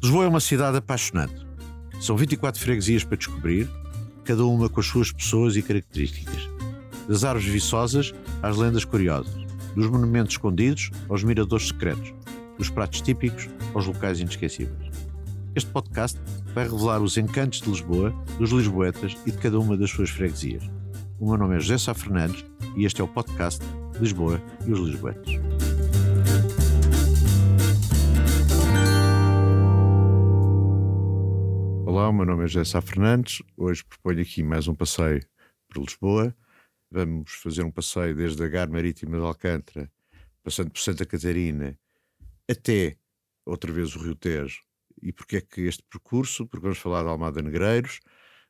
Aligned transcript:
Lisboa 0.00 0.24
é 0.24 0.28
uma 0.28 0.38
cidade 0.38 0.76
apaixonante. 0.76 1.44
São 2.00 2.16
24 2.16 2.60
freguesias 2.60 3.02
para 3.02 3.16
descobrir, 3.16 3.68
cada 4.24 4.44
uma 4.46 4.68
com 4.68 4.78
as 4.78 4.86
suas 4.86 5.10
pessoas 5.10 5.56
e 5.56 5.62
características. 5.62 6.48
Das 7.08 7.24
árvores 7.24 7.48
viçosas 7.48 8.14
às 8.40 8.56
lendas 8.56 8.84
curiosas, 8.84 9.34
dos 9.74 9.90
monumentos 9.90 10.34
escondidos 10.34 10.92
aos 11.08 11.24
miradores 11.24 11.68
secretos, 11.68 12.14
dos 12.56 12.70
pratos 12.70 13.00
típicos 13.00 13.48
aos 13.74 13.86
locais 13.86 14.20
inesquecíveis. 14.20 14.88
Este 15.56 15.70
podcast 15.72 16.16
vai 16.54 16.68
revelar 16.68 17.02
os 17.02 17.16
encantos 17.16 17.60
de 17.60 17.68
Lisboa, 17.68 18.14
dos 18.38 18.50
lisboetas 18.50 19.16
e 19.26 19.32
de 19.32 19.38
cada 19.38 19.58
uma 19.58 19.76
das 19.76 19.90
suas 19.90 20.10
freguesias. 20.10 20.62
O 21.18 21.28
meu 21.28 21.36
nome 21.36 21.56
é 21.56 21.60
José 21.60 21.76
Sá 21.76 21.92
Fernandes 21.92 22.44
e 22.76 22.84
este 22.84 23.00
é 23.00 23.04
o 23.04 23.08
podcast 23.08 23.64
Lisboa 23.98 24.40
e 24.64 24.72
os 24.72 24.78
Lisboetas. 24.78 25.47
Olá, 31.98 32.10
o 32.10 32.12
meu 32.12 32.24
nome 32.24 32.44
é 32.44 32.46
José 32.46 32.64
Sá 32.64 32.80
Fernandes. 32.80 33.42
Hoje 33.56 33.84
proponho 33.84 34.22
aqui 34.22 34.40
mais 34.40 34.68
um 34.68 34.74
passeio 34.74 35.20
por 35.68 35.82
Lisboa. 35.82 36.32
Vamos 36.88 37.32
fazer 37.32 37.64
um 37.64 37.72
passeio 37.72 38.14
desde 38.14 38.40
a 38.40 38.46
Gar 38.46 38.70
Marítima 38.70 39.18
de 39.18 39.24
Alcântara, 39.24 39.90
passando 40.44 40.70
por 40.70 40.78
Santa 40.78 41.04
Catarina, 41.04 41.76
até 42.48 42.96
outra 43.44 43.72
vez 43.72 43.96
o 43.96 43.98
Rio 43.98 44.14
Tejo. 44.14 44.62
E 45.02 45.12
porquê 45.12 45.38
é 45.38 45.40
que 45.40 45.62
este 45.62 45.82
percurso? 45.90 46.46
Porque 46.46 46.62
vamos 46.62 46.78
falar 46.78 47.02
de 47.02 47.08
Almada 47.08 47.42
Negreiros, 47.42 47.98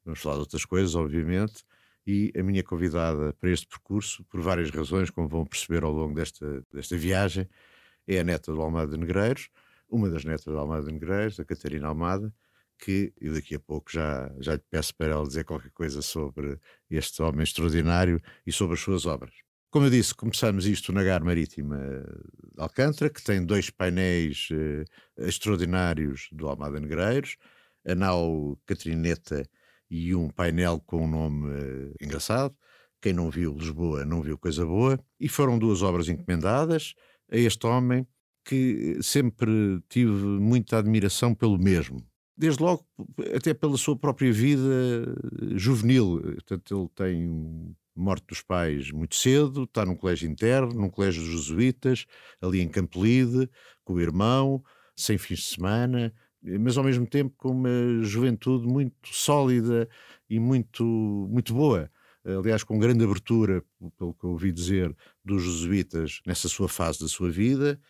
vamos 0.05 0.21
falar 0.21 0.35
de 0.35 0.41
outras 0.41 0.67
coisas, 0.67 0.95
obviamente, 0.95 1.65
e 2.07 2.31
a 2.39 2.43
minha 2.43 2.63
convidada 2.63 3.33
para 3.41 3.51
este 3.51 3.67
percurso, 3.67 4.27
por 4.27 4.43
várias 4.43 4.71
razões, 4.71 5.09
como 5.09 5.27
vão 5.27 5.47
perceber 5.47 5.85
ao 5.85 5.91
longo 5.91 6.15
desta, 6.15 6.63
desta 6.71 6.99
viagem, 6.99 7.49
é 8.07 8.21
a 8.21 8.25
neta 8.25 8.53
do 8.53 8.61
Almada 8.61 8.95
Negreiros, 8.95 9.49
uma 9.89 10.11
das 10.11 10.23
netas 10.23 10.45
do 10.45 10.59
Almada 10.59 10.93
Negreiros, 10.93 11.41
a 11.41 11.47
Catarina 11.47 11.89
Almada, 11.89 12.31
que 12.79 13.13
eu 13.21 13.35
daqui 13.35 13.55
a 13.55 13.61
pouco 13.61 13.91
já, 13.91 14.33
já 14.41 14.55
lhe 14.55 14.63
peço 14.71 14.95
para 14.95 15.09
ela 15.09 15.27
dizer 15.27 15.45
qualquer 15.45 15.71
coisa 15.73 16.01
sobre 16.03 16.59
este 16.91 17.21
homem 17.23 17.43
extraordinário 17.43 18.21
e 18.47 18.53
sobre 18.53 18.75
as 18.75 18.81
suas 18.81 19.07
obras. 19.07 19.35
Como 19.71 19.87
eu 19.87 19.91
disse, 19.91 20.15
começamos 20.15 20.67
isto 20.67 20.93
na 20.93 21.03
Gar 21.05 21.23
Marítima 21.23 21.77
de 21.77 22.63
Alcântara, 22.63 23.11
que 23.11 23.23
tem 23.23 23.45
dois 23.45 23.69
painéis 23.69 24.49
eh, 24.51 24.85
extraordinários 25.19 26.29
do 26.33 26.49
Almada 26.49 26.81
Negreiros, 26.81 27.37
a 27.87 27.95
nau 27.95 28.59
Catrineta 28.65 29.47
e 29.91 30.15
um 30.15 30.31
painel 30.31 30.81
com 30.81 31.05
um 31.05 31.09
nome 31.09 31.51
uh, 31.51 31.95
engraçado. 32.01 32.57
Quem 33.01 33.13
não 33.13 33.31
viu 33.31 33.55
Lisboa 33.55 34.05
não 34.05 34.23
viu 34.23 34.39
coisa 34.39 34.65
boa. 34.65 34.99
E 35.21 35.29
foram 35.29 35.59
duas 35.59 35.83
obras 35.83 36.09
encomendadas 36.09 36.95
a 37.31 37.37
este 37.37 37.67
homem 37.67 38.07
que 38.45 38.99
sempre 39.03 39.83
tive 39.89 40.11
muita 40.11 40.79
admiração 40.79 41.35
pelo 41.35 41.59
mesmo. 41.59 42.08
Desde 42.41 42.63
logo, 42.63 42.87
até 43.35 43.53
pela 43.53 43.77
sua 43.77 43.97
própria 43.97 44.33
vida 44.33 45.13
juvenil. 45.57 46.21
Portanto, 46.23 46.79
ele 46.79 46.89
tem 46.95 47.75
morte 47.97 48.27
dos 48.29 48.41
pais 48.41 48.93
muito 48.93 49.17
cedo, 49.17 49.65
está 49.65 49.85
num 49.85 49.97
colégio 49.97 50.31
interno, 50.31 50.73
num 50.73 50.89
colégio 50.89 51.21
dos 51.21 51.33
jesuítas, 51.33 52.07
ali 52.41 52.61
em 52.61 52.69
Campolide, 52.69 53.51
com 53.85 53.95
o 53.95 54.01
irmão, 54.01 54.63
sem 54.95 55.19
fins 55.19 55.41
de 55.41 55.47
semana, 55.47 56.15
mas 56.41 56.79
ao 56.79 56.85
mesmo 56.85 57.05
tempo 57.09 57.35
com 57.37 57.51
uma 57.51 58.03
juventude 58.03 58.69
muito 58.69 58.95
sólida 59.09 59.89
e 60.31 60.39
muito, 60.39 60.85
muito 61.29 61.53
boa. 61.53 61.91
Aliás, 62.25 62.63
com 62.63 62.79
grande 62.79 63.03
abertura, 63.03 63.65
pelo 63.99 64.15
que 64.15 64.27
ouvi 64.27 64.53
dizer, 64.53 64.95
dos 65.25 65.43
jesuítas 65.43 66.21
nessa 66.25 66.49
sua 66.49 66.69
fase 66.69 67.01
da 67.01 67.09
sua 67.09 67.31
vida, 67.31 67.81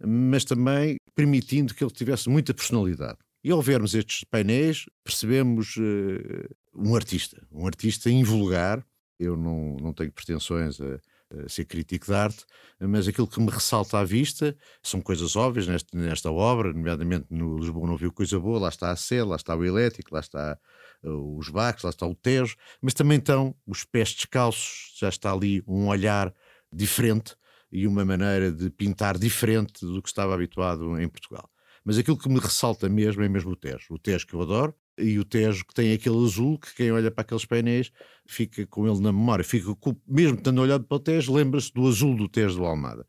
mas 0.00 0.44
também 0.44 0.96
permitindo 1.14 1.74
que 1.74 1.84
ele 1.84 1.92
tivesse 1.92 2.30
muita 2.30 2.54
personalidade. 2.54 3.18
E 3.48 3.50
ao 3.50 3.62
vermos 3.62 3.94
estes 3.94 4.24
painéis, 4.24 4.84
percebemos 5.02 5.74
uh, 5.78 6.54
um 6.74 6.94
artista, 6.94 7.42
um 7.50 7.66
artista 7.66 8.10
invulgar. 8.10 8.84
Eu 9.18 9.38
não, 9.38 9.74
não 9.80 9.94
tenho 9.94 10.12
pretensões 10.12 10.78
a, 10.78 11.48
ser 11.48 11.64
crítico 11.64 12.04
de 12.04 12.12
arte, 12.12 12.44
mas 12.78 13.08
aquilo 13.08 13.26
que 13.26 13.40
me 13.40 13.48
ressalta 13.48 13.98
à 13.98 14.04
vista 14.04 14.54
são 14.82 15.00
coisas 15.00 15.34
óbvias 15.34 15.66
nesta, 15.66 15.96
nesta 15.96 16.30
obra, 16.30 16.74
nomeadamente 16.74 17.24
no 17.30 17.56
Lisboa 17.56 17.86
não 17.86 17.96
viu 17.96 18.12
coisa 18.12 18.38
boa, 18.38 18.58
lá 18.58 18.68
está 18.68 18.90
a 18.90 18.96
Sé, 18.96 19.24
lá 19.24 19.36
está 19.36 19.56
o 19.56 19.64
Elétrico, 19.64 20.12
lá 20.12 20.20
está 20.20 20.58
uh, 21.04 21.38
os 21.38 21.48
Baques, 21.48 21.84
lá 21.84 21.90
está 21.90 22.06
o 22.06 22.14
Tejo, 22.14 22.54
mas 22.82 22.92
também 22.92 23.16
estão 23.16 23.56
os 23.66 23.82
pés 23.82 24.12
descalços, 24.12 24.94
já 25.00 25.08
está 25.08 25.32
ali 25.32 25.64
um 25.66 25.86
olhar 25.86 26.34
diferente 26.70 27.34
e 27.72 27.86
uma 27.86 28.04
maneira 28.04 28.52
de 28.52 28.68
pintar 28.68 29.16
diferente 29.16 29.86
do 29.86 30.02
que 30.02 30.08
estava 30.10 30.34
habituado 30.34 31.00
em 31.00 31.08
Portugal. 31.08 31.48
Mas 31.88 31.96
aquilo 31.96 32.18
que 32.18 32.28
me 32.28 32.38
ressalta 32.38 32.86
mesmo 32.86 33.22
é 33.22 33.30
mesmo 33.30 33.52
o 33.52 33.56
Tejo. 33.56 33.94
O 33.94 33.98
Tejo 33.98 34.26
que 34.26 34.34
eu 34.34 34.42
adoro, 34.42 34.74
e 34.98 35.18
o 35.18 35.24
Tejo 35.24 35.64
que 35.64 35.72
tem 35.72 35.94
aquele 35.94 36.22
azul 36.22 36.58
que 36.58 36.74
quem 36.74 36.92
olha 36.92 37.10
para 37.10 37.22
aqueles 37.22 37.46
painéis 37.46 37.90
fica 38.26 38.66
com 38.66 38.86
ele 38.86 39.00
na 39.00 39.10
memória, 39.10 39.42
fica 39.42 39.74
com, 39.74 39.96
mesmo 40.06 40.36
tendo 40.36 40.60
olhado 40.60 40.84
para 40.84 40.96
o 40.96 41.00
Tejo, 41.00 41.32
lembra-se 41.32 41.72
do 41.72 41.88
azul 41.88 42.14
do 42.14 42.28
Tejo 42.28 42.58
do 42.58 42.66
Almada. 42.66 43.06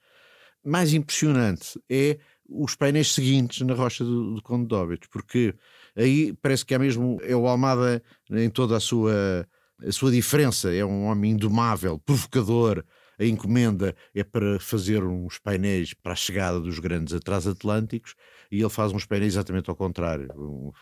Mais 0.66 0.94
impressionante 0.94 1.78
é 1.90 2.20
os 2.48 2.74
painéis 2.74 3.14
seguintes 3.14 3.60
na 3.68 3.74
Rocha 3.74 4.06
do, 4.06 4.36
do 4.36 4.42
Conde 4.42 4.70
de 4.70 4.76
Óbitos, 4.76 5.10
porque 5.12 5.54
aí 5.94 6.32
parece 6.42 6.66
que 6.66 6.74
é 6.74 6.80
mesmo 6.80 7.20
é 7.24 7.36
o 7.36 7.48
Almada 7.48 8.02
em 8.32 8.50
toda 8.50 8.78
a 8.78 8.80
sua 8.80 9.46
a 9.86 9.92
sua 9.92 10.10
diferença, 10.10 10.74
é 10.74 10.86
um 10.86 11.04
homem 11.04 11.32
indomável, 11.32 12.00
provocador, 12.00 12.86
a 13.20 13.26
encomenda 13.26 13.94
é 14.16 14.24
para 14.24 14.58
fazer 14.62 15.04
uns 15.04 15.38
painéis 15.38 15.94
para 15.94 16.14
a 16.14 16.16
chegada 16.16 16.62
dos 16.62 16.80
grandes 16.80 17.20
transatlânticos 17.20 18.16
e 18.52 18.60
ele 18.60 18.70
faz 18.70 18.92
uns 18.92 19.06
painéis 19.06 19.34
exatamente 19.34 19.70
ao 19.70 19.76
contrário. 19.76 20.28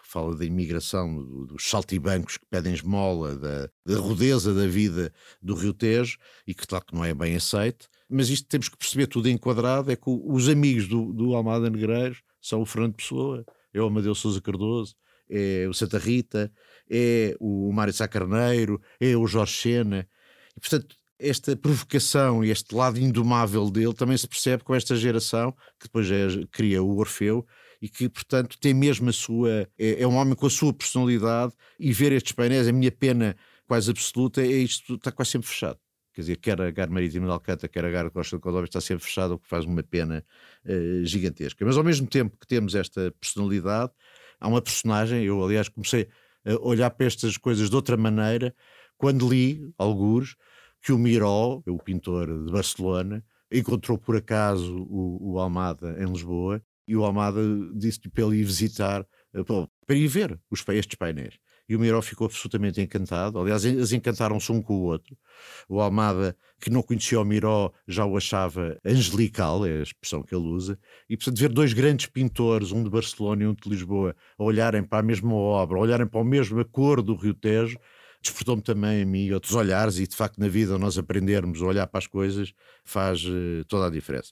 Fala 0.03 0.35
da 0.35 0.45
imigração, 0.45 1.21
dos 1.45 1.69
saltibancos 1.69 2.37
que 2.37 2.45
pedem 2.49 2.73
esmola, 2.73 3.35
da, 3.35 3.69
da 3.85 3.99
rudeza 3.99 4.53
da 4.53 4.65
vida 4.67 5.11
do 5.41 5.53
Rio 5.53 5.73
Tejo 5.73 6.17
e 6.45 6.53
que, 6.53 6.65
claro, 6.65 6.85
que 6.85 6.95
não 6.95 7.03
é 7.03 7.13
bem 7.13 7.35
aceito. 7.35 7.89
Mas 8.09 8.29
isto 8.29 8.47
temos 8.47 8.69
que 8.69 8.77
perceber 8.77 9.07
tudo 9.07 9.29
enquadrado: 9.29 9.91
é 9.91 9.95
que 9.95 10.03
os 10.05 10.47
amigos 10.47 10.87
do, 10.87 11.11
do 11.11 11.35
Almada 11.35 11.69
Negreiros 11.69 12.21
são 12.41 12.61
o 12.61 12.65
Fernando 12.65 12.95
Pessoa, 12.95 13.45
é 13.73 13.81
o 13.81 13.85
Amadeu 13.85 14.15
Souza 14.15 14.41
Cardoso, 14.41 14.95
é 15.29 15.67
o 15.67 15.73
Santa 15.73 15.97
Rita, 15.97 16.51
é 16.89 17.35
o 17.39 17.71
Mário 17.73 17.93
Sá 17.93 18.07
Carneiro, 18.07 18.81
é 18.99 19.15
o 19.15 19.27
Jorge 19.27 19.53
Sena. 19.53 20.07
E, 20.55 20.59
portanto, 20.59 20.95
esta 21.19 21.55
provocação 21.55 22.43
e 22.43 22.51
este 22.51 22.75
lado 22.75 22.99
indomável 22.99 23.69
dele 23.69 23.93
também 23.93 24.17
se 24.17 24.27
percebe 24.27 24.63
com 24.63 24.75
esta 24.75 24.95
geração 24.95 25.51
que 25.79 25.85
depois 25.85 26.09
é, 26.11 26.27
cria 26.51 26.81
o 26.81 26.97
Orfeu 26.97 27.45
e 27.81 27.89
que, 27.89 28.09
portanto, 28.09 28.57
tem 28.59 28.73
mesmo 28.73 29.09
a 29.09 29.13
sua. 29.13 29.67
É, 29.77 30.01
é, 30.01 30.07
um 30.07 30.15
homem 30.15 30.35
com 30.35 30.47
a 30.47 30.49
sua 30.49 30.73
personalidade 30.73 31.53
e 31.79 31.91
ver 31.93 32.11
estes 32.11 32.31
painéis, 32.31 32.67
a 32.67 32.71
minha 32.71 32.91
pena 32.91 33.35
quase 33.67 33.91
absoluta 33.91 34.41
é 34.41 34.47
isto, 34.47 34.95
está 34.95 35.11
quase 35.11 35.31
sempre 35.31 35.47
fechado. 35.47 35.79
Quer 36.13 36.21
dizer, 36.21 36.35
quer 36.37 36.59
a 36.59 36.71
Gar 36.71 36.89
Marítima 36.89 37.27
de 37.27 37.31
Alcântara, 37.31 37.71
quer 37.71 37.85
a 37.85 37.91
Gar 37.91 38.09
Costa 38.09 38.37
de 38.37 38.41
Cordóvia 38.41 38.65
está 38.65 38.81
sempre 38.81 39.03
fechado, 39.03 39.35
o 39.35 39.39
que 39.39 39.47
faz 39.47 39.65
uma 39.65 39.83
pena 39.83 40.25
uh, 40.65 41.05
gigantesca. 41.05 41.63
Mas 41.63 41.77
ao 41.77 41.83
mesmo 41.83 42.07
tempo 42.07 42.35
que 42.39 42.47
temos 42.47 42.73
esta 42.73 43.13
personalidade, 43.19 43.91
há 44.39 44.47
uma 44.47 44.61
personagem, 44.61 45.23
eu 45.23 45.43
aliás 45.43 45.69
comecei 45.69 46.07
a 46.43 46.55
olhar 46.67 46.89
para 46.89 47.05
estas 47.05 47.37
coisas 47.37 47.69
de 47.69 47.75
outra 47.75 47.95
maneira 47.95 48.55
quando 48.97 49.29
li, 49.29 49.71
alguns, 49.77 50.35
que 50.81 50.91
o 50.91 50.97
Miró, 50.97 51.61
o 51.65 51.77
pintor 51.77 52.27
de 52.45 52.51
Barcelona, 52.51 53.23
encontrou 53.51 53.97
por 53.97 54.15
acaso 54.15 54.75
o, 54.89 55.33
o 55.33 55.39
Almada 55.39 55.95
em 56.01 56.05
Lisboa 56.05 56.61
e 56.87 56.95
o 56.95 57.03
Almada 57.03 57.41
disse-lhe 57.73 58.09
para 58.09 58.23
ele 58.23 58.37
ir 58.37 58.43
visitar, 58.43 59.05
eh, 59.33 59.43
para 59.85 59.95
ir 59.95 60.07
ver 60.07 60.39
os, 60.49 60.63
estes 60.69 60.95
painéis. 60.95 61.37
E 61.69 61.75
o 61.75 61.79
Miró 61.79 62.01
ficou 62.01 62.25
absolutamente 62.25 62.79
encantado. 62.79 63.37
Aliás, 63.37 63.65
eles 63.65 63.91
encantaram-se 63.91 64.49
um 64.53 64.61
com 64.61 64.75
o 64.75 64.83
outro. 64.83 65.17
O 65.67 65.81
Almada, 65.81 66.35
que 66.61 66.69
não 66.69 66.81
conhecia 66.81 67.19
o 67.19 67.25
Miró, 67.25 67.73
já 67.85 68.05
o 68.05 68.15
achava 68.15 68.79
angelical, 68.85 69.65
é 69.65 69.79
a 69.79 69.83
expressão 69.83 70.23
que 70.23 70.33
ele 70.33 70.47
usa. 70.47 70.79
E, 71.09 71.17
portanto, 71.17 71.37
ver 71.37 71.49
dois 71.49 71.73
grandes 71.73 72.05
pintores, 72.05 72.71
um 72.71 72.81
de 72.81 72.89
Barcelona 72.89 73.43
e 73.43 73.47
um 73.47 73.53
de 73.53 73.69
Lisboa, 73.69 74.15
a 74.37 74.43
olharem 74.43 74.81
para 74.81 74.99
a 74.99 75.03
mesma 75.03 75.33
obra, 75.33 75.77
a 75.77 75.81
olharem 75.81 76.07
para 76.07 76.21
a 76.21 76.23
mesma 76.23 76.63
cor 76.63 77.01
do 77.01 77.15
Rio 77.15 77.33
Tejo, 77.33 77.77
despertou-me 78.21 78.61
também 78.61 79.01
a 79.01 79.05
mim 79.05 79.31
outros 79.31 79.53
olhares 79.53 79.99
e 79.99 80.07
de 80.07 80.15
facto 80.15 80.37
na 80.39 80.47
vida 80.47 80.77
nós 80.77 80.97
aprendermos 80.97 81.61
a 81.61 81.65
olhar 81.65 81.87
para 81.87 81.99
as 81.99 82.07
coisas 82.07 82.53
faz 82.83 83.23
uh, 83.23 83.63
toda 83.67 83.87
a 83.87 83.89
diferença. 83.89 84.31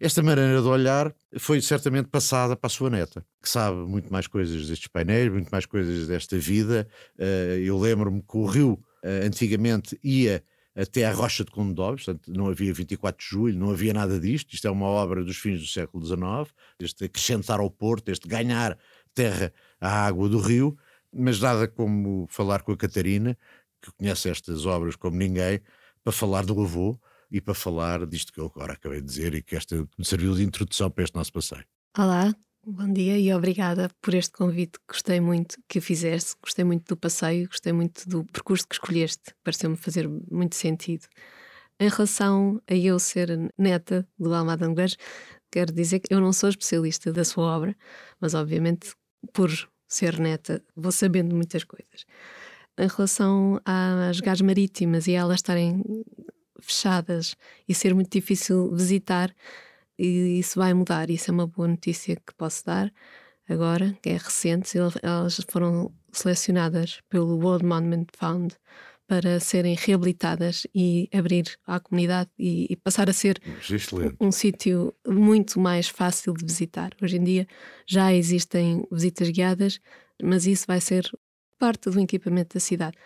Esta 0.00 0.22
maneira 0.22 0.60
de 0.60 0.68
olhar 0.68 1.14
foi 1.38 1.60
certamente 1.60 2.08
passada 2.08 2.56
para 2.56 2.66
a 2.66 2.70
sua 2.70 2.90
neta, 2.90 3.24
que 3.42 3.48
sabe 3.48 3.76
muito 3.76 4.10
mais 4.12 4.26
coisas 4.26 4.66
destes 4.66 4.88
painéis, 4.88 5.30
muito 5.30 5.48
mais 5.50 5.66
coisas 5.66 6.06
desta 6.06 6.38
vida. 6.38 6.88
Uh, 7.18 7.58
eu 7.58 7.78
lembro-me 7.78 8.22
que 8.22 8.36
o 8.36 8.46
rio 8.46 8.72
uh, 9.04 9.26
antigamente 9.26 9.98
ia 10.02 10.42
até 10.74 11.06
à 11.06 11.12
Rocha 11.12 11.42
de 11.42 11.50
Condóis, 11.50 12.04
portanto 12.04 12.30
não 12.30 12.48
havia 12.48 12.72
24 12.72 13.24
de 13.24 13.30
julho, 13.30 13.58
não 13.58 13.70
havia 13.70 13.94
nada 13.94 14.20
disto, 14.20 14.52
isto 14.52 14.68
é 14.68 14.70
uma 14.70 14.86
obra 14.86 15.24
dos 15.24 15.38
fins 15.38 15.60
do 15.60 15.66
século 15.66 16.04
XIX, 16.04 16.54
este 16.78 17.06
acrescentar 17.06 17.60
ao 17.60 17.70
porto, 17.70 18.10
este 18.10 18.28
ganhar 18.28 18.78
terra 19.14 19.52
à 19.80 20.06
água 20.06 20.28
do 20.28 20.38
rio, 20.38 20.76
mas 21.16 21.40
nada 21.40 21.66
como 21.66 22.26
falar 22.28 22.62
com 22.62 22.72
a 22.72 22.76
Catarina, 22.76 23.36
que 23.80 23.90
conhece 23.92 24.28
estas 24.28 24.66
obras 24.66 24.96
como 24.96 25.16
ninguém, 25.16 25.60
para 26.04 26.12
falar 26.12 26.44
do 26.44 26.60
avô 26.60 26.98
e 27.30 27.40
para 27.40 27.54
falar 27.54 28.06
disto 28.06 28.32
que 28.32 28.40
eu 28.40 28.46
agora 28.46 28.74
acabei 28.74 29.00
de 29.00 29.06
dizer 29.06 29.34
e 29.34 29.42
que 29.42 29.56
esta 29.56 29.76
me 29.98 30.04
serviu 30.04 30.34
de 30.34 30.42
introdução 30.42 30.90
para 30.90 31.04
este 31.04 31.16
nosso 31.16 31.32
passeio. 31.32 31.64
Olá, 31.98 32.32
Bom 32.68 32.92
dia 32.92 33.16
e 33.16 33.32
obrigada 33.32 33.88
por 34.02 34.12
este 34.12 34.32
convite. 34.32 34.76
Gostei 34.88 35.20
muito 35.20 35.56
que 35.68 35.80
fizeste, 35.80 36.34
gostei 36.42 36.64
muito 36.64 36.84
do 36.88 36.96
passeio, 36.96 37.46
gostei 37.46 37.72
muito 37.72 38.08
do 38.08 38.24
percurso 38.24 38.66
que 38.66 38.74
escolheste. 38.74 39.32
Pareceu-me 39.44 39.76
fazer 39.76 40.08
muito 40.08 40.56
sentido. 40.56 41.06
Em 41.78 41.88
relação 41.88 42.60
a 42.68 42.74
eu 42.74 42.98
ser 42.98 43.52
neta 43.56 44.04
do 44.18 44.34
Almada 44.34 44.66
Anglês, 44.66 44.96
quero 45.48 45.72
dizer 45.72 46.00
que 46.00 46.12
eu 46.12 46.20
não 46.20 46.32
sou 46.32 46.48
especialista 46.48 47.12
da 47.12 47.24
sua 47.24 47.44
obra, 47.56 47.76
mas 48.20 48.34
obviamente 48.34 48.96
por 49.32 49.48
ser 49.86 50.18
neta 50.18 50.62
vou 50.74 50.92
sabendo 50.92 51.34
muitas 51.34 51.64
coisas. 51.64 52.06
Em 52.78 52.88
relação 52.88 53.60
às 53.64 54.20
gás 54.20 54.40
marítimas 54.40 55.06
e 55.06 55.12
elas 55.12 55.36
estarem 55.36 55.82
fechadas 56.60 57.36
e 57.68 57.74
ser 57.74 57.94
muito 57.94 58.10
difícil 58.10 58.74
visitar, 58.74 59.34
e 59.98 60.38
isso 60.38 60.58
vai 60.58 60.74
mudar. 60.74 61.08
Isso 61.10 61.30
é 61.30 61.32
uma 61.32 61.46
boa 61.46 61.68
notícia 61.68 62.16
que 62.16 62.34
posso 62.36 62.64
dar 62.66 62.92
agora, 63.48 63.96
que 64.02 64.10
é 64.10 64.12
recente. 64.14 64.76
Elas 64.76 65.40
foram 65.48 65.92
selecionadas 66.12 67.00
pelo 67.08 67.38
World 67.38 67.64
Monument 67.64 68.06
Fund 68.16 68.54
para 69.06 69.38
serem 69.38 69.76
reabilitadas 69.78 70.66
e 70.74 71.08
abrir 71.14 71.44
à 71.66 71.78
comunidade 71.78 72.30
e, 72.38 72.66
e 72.70 72.76
passar 72.76 73.08
a 73.08 73.12
ser 73.12 73.40
um, 74.20 74.28
um 74.28 74.32
sítio 74.32 74.92
muito 75.06 75.60
mais 75.60 75.88
fácil 75.88 76.34
de 76.34 76.44
visitar. 76.44 76.90
Hoje 77.00 77.16
em 77.16 77.24
dia 77.24 77.46
já 77.86 78.12
existem 78.12 78.84
visitas 78.90 79.30
guiadas, 79.30 79.80
mas 80.22 80.46
isso 80.46 80.64
vai 80.66 80.80
ser 80.80 81.08
parte 81.58 81.88
do 81.88 82.00
equipamento 82.00 82.54
da 82.54 82.60
cidade. 82.60 82.96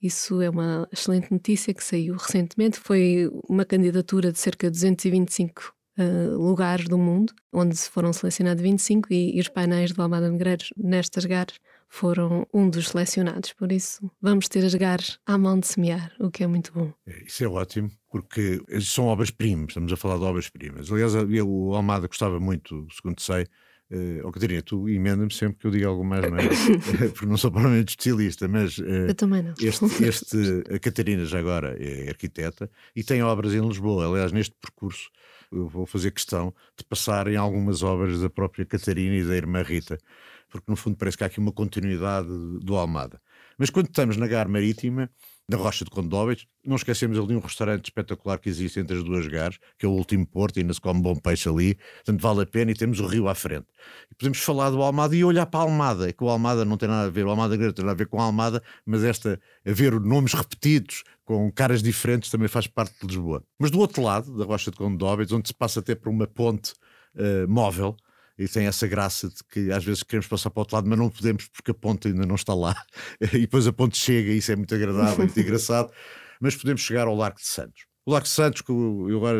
Isso 0.00 0.40
é 0.40 0.48
uma 0.48 0.88
excelente 0.92 1.32
notícia 1.32 1.74
que 1.74 1.82
saiu 1.82 2.14
recentemente. 2.14 2.78
Foi 2.78 3.28
uma 3.48 3.64
candidatura 3.64 4.30
de 4.30 4.38
cerca 4.38 4.68
de 4.68 4.78
225 4.78 5.74
uh, 5.98 6.36
lugares 6.36 6.86
do 6.86 6.96
mundo, 6.96 7.32
onde 7.52 7.76
foram 7.76 8.12
selecionados 8.12 8.62
25 8.62 9.12
e, 9.12 9.36
e 9.36 9.40
os 9.40 9.48
painéis 9.48 9.90
do 9.92 10.00
Almada 10.00 10.30
Negreiros 10.30 10.72
nestas 10.76 11.24
gares 11.24 11.56
foram 11.88 12.46
um 12.52 12.68
dos 12.68 12.88
selecionados. 12.88 13.52
Por 13.52 13.72
isso, 13.72 14.10
vamos 14.20 14.48
ter 14.48 14.64
as 14.64 14.74
gares 14.74 15.18
à 15.26 15.36
mão 15.38 15.58
de 15.58 15.66
semear, 15.66 16.12
o 16.20 16.30
que 16.30 16.44
é 16.44 16.46
muito 16.46 16.72
bom. 16.72 16.92
É, 17.06 17.24
isso 17.24 17.42
é 17.42 17.48
ótimo, 17.48 17.90
porque 18.10 18.62
são 18.80 19.06
obras-primas, 19.06 19.68
estamos 19.68 19.92
a 19.92 19.96
falar 19.96 20.18
de 20.18 20.24
obras-primas. 20.24 20.90
Aliás, 20.92 21.14
eu, 21.14 21.48
o 21.48 21.74
Almada 21.74 22.06
gostava 22.06 22.38
muito, 22.38 22.86
segundo 22.92 23.20
sei, 23.20 23.46
Uh, 23.90 24.20
oh, 24.22 24.30
Catarina, 24.30 24.60
tu 24.60 24.86
emenda-me 24.86 25.32
sempre 25.32 25.60
que 25.60 25.66
eu 25.66 25.70
diga 25.70 25.86
algo 25.86 26.04
mais, 26.04 26.30
não 26.30 26.36
é? 26.36 26.46
porque 27.08 27.24
não 27.24 27.38
sou 27.38 27.50
provavelmente 27.50 27.90
estilista, 27.90 28.46
mas. 28.46 28.76
Uh, 28.76 29.08
eu 29.08 29.14
também 29.14 29.42
não. 29.42 29.54
Este, 29.58 30.04
este, 30.04 30.62
a 30.70 30.78
Catarina 30.78 31.24
já 31.24 31.38
agora 31.38 31.74
é 31.80 32.10
arquiteta 32.10 32.70
e 32.94 33.02
tem 33.02 33.22
obras 33.22 33.54
em 33.54 33.66
Lisboa. 33.66 34.06
Aliás, 34.06 34.30
neste 34.30 34.54
percurso 34.60 35.08
eu 35.50 35.66
vou 35.66 35.86
fazer 35.86 36.10
questão 36.10 36.54
de 36.76 36.84
passar 36.84 37.28
em 37.28 37.36
algumas 37.36 37.82
obras 37.82 38.20
da 38.20 38.28
própria 38.28 38.66
Catarina 38.66 39.14
e 39.14 39.24
da 39.24 39.34
irmã 39.34 39.62
Rita, 39.62 39.98
porque 40.48 40.70
no 40.70 40.76
fundo 40.76 40.96
parece 40.96 41.16
que 41.16 41.24
há 41.24 41.26
aqui 41.26 41.38
uma 41.38 41.52
continuidade 41.52 42.28
do 42.60 42.76
Almada. 42.76 43.20
Mas 43.56 43.70
quando 43.70 43.86
estamos 43.86 44.16
na 44.16 44.26
Gar 44.26 44.48
Marítima, 44.48 45.10
na 45.48 45.56
Rocha 45.56 45.84
de 45.84 45.90
Condóveis, 45.90 46.46
não 46.64 46.76
esquecemos 46.76 47.18
ali 47.18 47.34
um 47.34 47.40
restaurante 47.40 47.86
espetacular 47.86 48.38
que 48.38 48.50
existe 48.50 48.78
entre 48.78 48.98
as 48.98 49.02
duas 49.02 49.26
gares, 49.26 49.58
que 49.78 49.86
é 49.86 49.88
o 49.88 49.92
Último 49.92 50.26
Porto, 50.26 50.58
e 50.58 50.60
ainda 50.60 50.74
se 50.74 50.80
come 50.80 51.00
bom 51.00 51.16
peixe 51.16 51.48
ali, 51.48 51.74
portanto 51.74 52.20
vale 52.20 52.42
a 52.42 52.46
pena 52.46 52.70
e 52.70 52.74
temos 52.74 53.00
o 53.00 53.06
rio 53.06 53.28
à 53.28 53.34
frente. 53.34 53.66
E 54.10 54.14
podemos 54.14 54.38
falar 54.38 54.68
do 54.70 54.82
Almada 54.82 55.16
e 55.16 55.24
olhar 55.24 55.46
para 55.46 55.60
a 55.60 55.62
Almada, 55.62 56.12
que 56.12 56.22
o 56.22 56.28
Almada 56.28 56.66
não 56.66 56.76
tem 56.76 56.88
nada 56.88 57.06
a 57.06 57.10
ver, 57.10 57.24
o 57.24 57.30
Almada 57.30 57.56
Grande 57.56 57.74
tem 57.74 57.84
nada 57.84 57.94
a 57.94 57.98
ver 57.98 58.06
com 58.06 58.20
a 58.20 58.24
Almada, 58.24 58.62
mas 58.84 59.02
esta, 59.02 59.40
a 59.66 59.72
ver 59.72 59.98
nomes 59.98 60.34
repetidos, 60.34 61.02
com 61.24 61.50
caras 61.50 61.82
diferentes, 61.82 62.30
também 62.30 62.48
faz 62.48 62.66
parte 62.66 62.94
de 63.00 63.06
Lisboa. 63.06 63.42
Mas 63.58 63.70
do 63.70 63.78
outro 63.80 64.02
lado, 64.02 64.36
da 64.36 64.44
Rocha 64.44 64.70
de 64.70 64.76
Condóveis, 64.76 65.32
onde 65.32 65.48
se 65.48 65.54
passa 65.54 65.80
até 65.80 65.94
por 65.94 66.10
uma 66.10 66.26
ponte 66.26 66.74
uh, 67.14 67.48
móvel, 67.48 67.96
e 68.38 68.46
tem 68.46 68.66
essa 68.66 68.86
graça 68.86 69.28
de 69.28 69.42
que 69.50 69.72
às 69.72 69.84
vezes 69.84 70.02
queremos 70.02 70.28
passar 70.28 70.50
para 70.50 70.60
o 70.60 70.62
outro 70.62 70.76
lado, 70.76 70.88
mas 70.88 70.98
não 70.98 71.10
podemos 71.10 71.48
porque 71.48 71.72
a 71.72 71.74
ponte 71.74 72.08
ainda 72.08 72.24
não 72.24 72.36
está 72.36 72.54
lá. 72.54 72.74
e 73.32 73.40
depois 73.40 73.66
a 73.66 73.72
ponte 73.72 73.98
chega 73.98 74.30
e 74.30 74.38
isso 74.38 74.52
é 74.52 74.56
muito 74.56 74.74
agradável, 74.74 75.18
muito 75.18 75.38
engraçado. 75.40 75.92
Mas 76.40 76.54
podemos 76.54 76.80
chegar 76.82 77.08
ao 77.08 77.16
Largo 77.16 77.38
de 77.38 77.46
Santos. 77.46 77.86
O 78.06 78.12
Largo 78.12 78.26
de 78.26 78.32
Santos, 78.32 78.62
que 78.62 78.70
eu 78.70 79.16
agora 79.16 79.38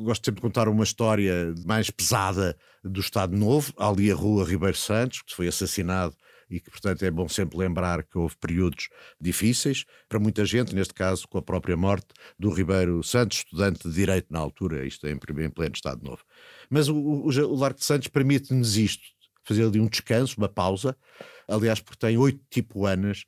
gosto 0.00 0.24
sempre 0.24 0.40
de 0.40 0.42
contar 0.42 0.68
uma 0.68 0.82
história 0.82 1.54
mais 1.64 1.90
pesada 1.90 2.56
do 2.82 3.00
Estado 3.00 3.36
Novo, 3.36 3.72
ali 3.78 4.10
a 4.10 4.14
rua 4.14 4.44
Ribeiro 4.44 4.76
Santos, 4.76 5.22
que 5.22 5.34
foi 5.34 5.46
assassinado 5.46 6.16
e 6.48 6.60
que, 6.60 6.70
portanto, 6.70 7.02
é 7.04 7.10
bom 7.10 7.28
sempre 7.28 7.58
lembrar 7.58 8.02
que 8.04 8.18
houve 8.18 8.36
períodos 8.36 8.88
difíceis 9.20 9.84
para 10.08 10.18
muita 10.18 10.44
gente, 10.44 10.74
neste 10.74 10.94
caso 10.94 11.26
com 11.28 11.38
a 11.38 11.42
própria 11.42 11.76
morte 11.76 12.08
do 12.38 12.50
Ribeiro 12.50 13.02
Santos, 13.02 13.38
estudante 13.38 13.88
de 13.88 13.94
Direito 13.94 14.26
na 14.30 14.38
altura, 14.38 14.86
isto 14.86 15.06
é 15.06 15.10
em 15.10 15.18
pleno 15.18 15.74
Estado 15.74 16.02
Novo. 16.02 16.22
Mas 16.68 16.88
o, 16.88 16.96
o, 16.96 17.26
o 17.28 17.54
Largo 17.56 17.78
de 17.78 17.84
Santos 17.84 18.08
permite-nos 18.08 18.76
isto, 18.76 19.02
fazer 19.44 19.64
ali 19.64 19.80
um 19.80 19.88
descanso, 19.88 20.36
uma 20.38 20.48
pausa, 20.48 20.96
aliás, 21.48 21.80
porque 21.80 22.06
tem 22.06 22.16
oito 22.16 22.40
tipuanas 22.50 23.24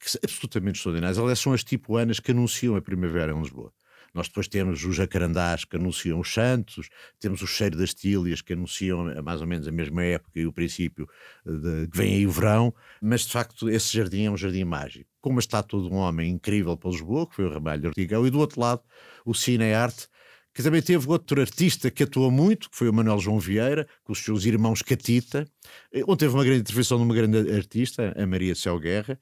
que 0.00 0.10
são 0.10 0.20
absolutamente 0.22 0.76
extraordinárias. 0.76 1.18
Aliás, 1.18 1.38
são 1.38 1.52
as 1.52 1.64
tipuanas 1.64 2.20
que 2.20 2.30
anunciam 2.30 2.76
a 2.76 2.82
primavera 2.82 3.32
em 3.32 3.40
Lisboa. 3.40 3.72
Nós 4.14 4.28
depois 4.28 4.48
temos 4.48 4.84
os 4.84 4.96
jacarandás 4.96 5.64
que 5.64 5.76
anunciam 5.76 6.20
os 6.20 6.32
santos, 6.32 6.88
temos 7.18 7.42
o 7.42 7.46
cheiro 7.46 7.76
das 7.76 7.94
tílias 7.94 8.42
que 8.42 8.52
anunciam 8.52 9.04
mais 9.22 9.40
ou 9.40 9.46
menos 9.46 9.68
a 9.68 9.72
mesma 9.72 10.02
época 10.02 10.38
e 10.40 10.46
o 10.46 10.52
princípio 10.52 11.08
de, 11.44 11.88
que 11.88 11.96
vem 11.96 12.14
aí 12.14 12.26
o 12.26 12.30
verão, 12.30 12.74
mas 13.00 13.22
de 13.22 13.32
facto 13.32 13.68
esse 13.68 13.96
jardim 13.96 14.24
é 14.24 14.30
um 14.30 14.36
jardim 14.36 14.64
mágico. 14.64 15.08
Com 15.20 15.30
uma 15.30 15.40
estátua 15.40 15.80
de 15.82 15.88
um 15.88 15.96
homem 15.96 16.30
incrível 16.30 16.76
para 16.76 16.90
Lisboa, 16.90 17.28
que 17.28 17.34
foi 17.34 17.44
o 17.44 17.52
Ramalho 17.52 17.88
Ortigão, 17.88 18.26
e 18.26 18.30
do 18.30 18.38
outro 18.38 18.60
lado 18.60 18.82
o 19.24 19.34
Cine 19.34 19.72
Arte, 19.72 20.08
que 20.54 20.62
também 20.62 20.82
teve 20.82 21.08
outro 21.08 21.40
artista 21.40 21.88
que 21.88 22.02
atuou 22.02 22.30
muito, 22.30 22.68
que 22.68 22.76
foi 22.76 22.88
o 22.88 22.92
Manuel 22.92 23.20
João 23.20 23.38
Vieira, 23.38 23.86
com 24.02 24.12
os 24.12 24.18
seus 24.18 24.44
irmãos 24.44 24.82
Catita, 24.82 25.46
eh, 25.92 26.02
onde 26.06 26.18
teve 26.18 26.34
uma 26.34 26.42
grande 26.42 26.60
intervenção 26.60 26.98
de 26.98 27.04
uma 27.04 27.14
grande 27.14 27.52
artista, 27.54 28.12
a 28.16 28.26
Maria 28.26 28.54
Céu 28.56 28.76
Guerra, 28.78 29.20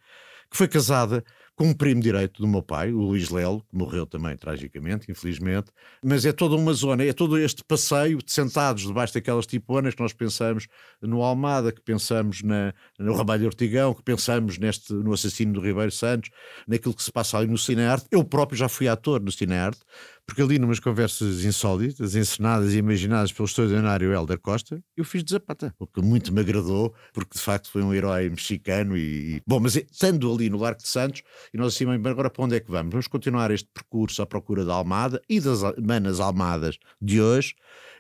que 0.51 0.57
foi 0.57 0.67
casada 0.67 1.23
com 1.57 1.69
um 1.69 1.75
primo 1.75 2.03
direito 2.03 2.43
do 2.43 2.47
meu 2.47 2.63
pai, 2.63 2.93
o 2.93 3.01
Luís 3.01 3.31
Lelo, 3.31 3.63
que 3.63 3.75
morreu 3.75 4.07
também 4.07 4.37
tragicamente, 4.37 5.11
infelizmente. 5.11 5.73
Mas 6.05 6.27
é 6.27 6.33
toda 6.33 6.55
uma 6.55 6.75
zona, 6.75 7.03
é 7.03 7.15
todo 7.15 7.39
este 7.39 7.65
passeio 7.65 8.19
de 8.19 8.31
sentados 8.31 8.87
debaixo 8.87 9.15
daquelas 9.15 9.47
tipoanas 9.47 9.95
que 9.95 10.03
nós 10.03 10.13
pensamos 10.13 10.69
no 11.01 11.23
Almada, 11.23 11.73
que 11.73 11.81
pensamos 11.81 12.43
na, 12.43 12.75
no 12.99 13.15
Ramalho 13.15 13.47
Ortigão, 13.47 13.95
que 13.95 14.03
pensamos 14.03 14.59
neste, 14.59 14.93
no 14.93 15.15
assassino 15.15 15.55
do 15.55 15.61
Ribeiro 15.61 15.91
Santos, 15.91 16.29
naquilo 16.69 16.95
que 16.95 17.03
se 17.03 17.11
passa 17.11 17.39
ali 17.39 17.47
no 17.47 17.57
Cinearte. 17.57 18.07
Eu 18.11 18.23
próprio 18.23 18.59
já 18.59 18.69
fui 18.69 18.87
ator 18.87 19.23
no 19.23 19.33
Cinearte, 19.33 19.81
porque 20.27 20.43
ali, 20.43 20.59
numas 20.59 20.81
conversas 20.81 21.45
insólitas, 21.45 22.17
encenadas 22.17 22.75
e 22.75 22.79
imaginadas 22.79 23.33
pelo 23.33 23.47
extraordinário 23.47 24.13
Helder 24.13 24.41
Costa, 24.41 24.83
eu 24.97 25.05
fiz 25.05 25.23
de 25.23 25.31
Zapata, 25.31 25.73
o 25.79 25.87
que 25.87 26.03
muito 26.03 26.33
me 26.33 26.41
agradou, 26.41 26.93
porque 27.13 27.39
de 27.39 27.43
facto 27.43 27.71
foi 27.71 27.83
um 27.83 27.95
herói 27.95 28.29
mexicano 28.29 28.97
e. 28.97 29.41
Bom, 29.47 29.61
mas 29.61 29.77
estando 29.77 30.33
ali 30.33 30.51
no 30.51 30.59
Largo 30.59 30.83
de 30.83 30.89
Santos, 30.89 31.23
e 31.55 31.57
nós 31.57 31.75
assim, 31.75 31.89
agora 31.89 32.29
para 32.29 32.45
onde 32.45 32.57
é 32.57 32.61
que 32.61 32.71
vamos? 32.71 32.91
Vamos 32.91 33.07
continuar 33.07 33.51
este 33.53 33.69
percurso 33.73 34.21
à 34.21 34.27
procura 34.27 34.65
da 34.65 34.75
Almada 34.75 35.23
e 35.29 35.41
das 35.41 35.61
manas 35.81 36.19
Almadas 36.19 36.77
de 37.01 37.21
hoje, 37.21 37.55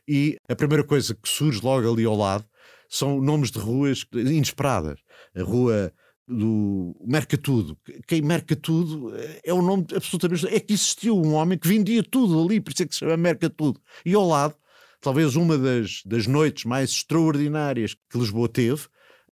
e 0.09 0.37
a 0.49 0.57
primeira 0.57 0.83
coisa 0.83 1.15
que 1.15 1.29
surge 1.29 1.61
logo 1.63 1.91
ali 1.91 2.05
ao 2.05 2.17
lado 2.17 2.45
são 2.89 3.21
nomes 3.21 3.51
de 3.51 3.59
ruas 3.59 4.05
inesperadas. 4.13 5.01
A 5.35 5.43
rua 5.43 5.93
do 6.27 6.97
Merca 7.05 7.39
Tudo. 7.39 7.79
Quem 8.07 8.21
merca 8.21 8.57
tudo 8.57 9.13
é 9.45 9.53
o 9.53 9.63
nome 9.63 9.87
absolutamente. 9.95 10.47
É 10.49 10.59
que 10.59 10.73
existiu 10.73 11.17
um 11.17 11.35
homem 11.35 11.59
que 11.59 11.69
vendia 11.69 12.03
tudo 12.03 12.43
ali, 12.43 12.61
por 12.61 12.73
isso 12.73 12.83
é 12.83 12.87
que 12.87 12.95
se 12.95 13.01
chama 13.01 13.17
Merca 13.17 13.49
Tudo. 13.49 13.81
E 14.05 14.15
ao 14.15 14.27
lado, 14.27 14.55
talvez 15.01 15.37
uma 15.37 15.57
das, 15.57 16.03
das 16.05 16.27
noites 16.27 16.65
mais 16.65 16.91
extraordinárias 16.91 17.95
que 17.95 18.19
Lisboa 18.19 18.49
teve, 18.49 18.89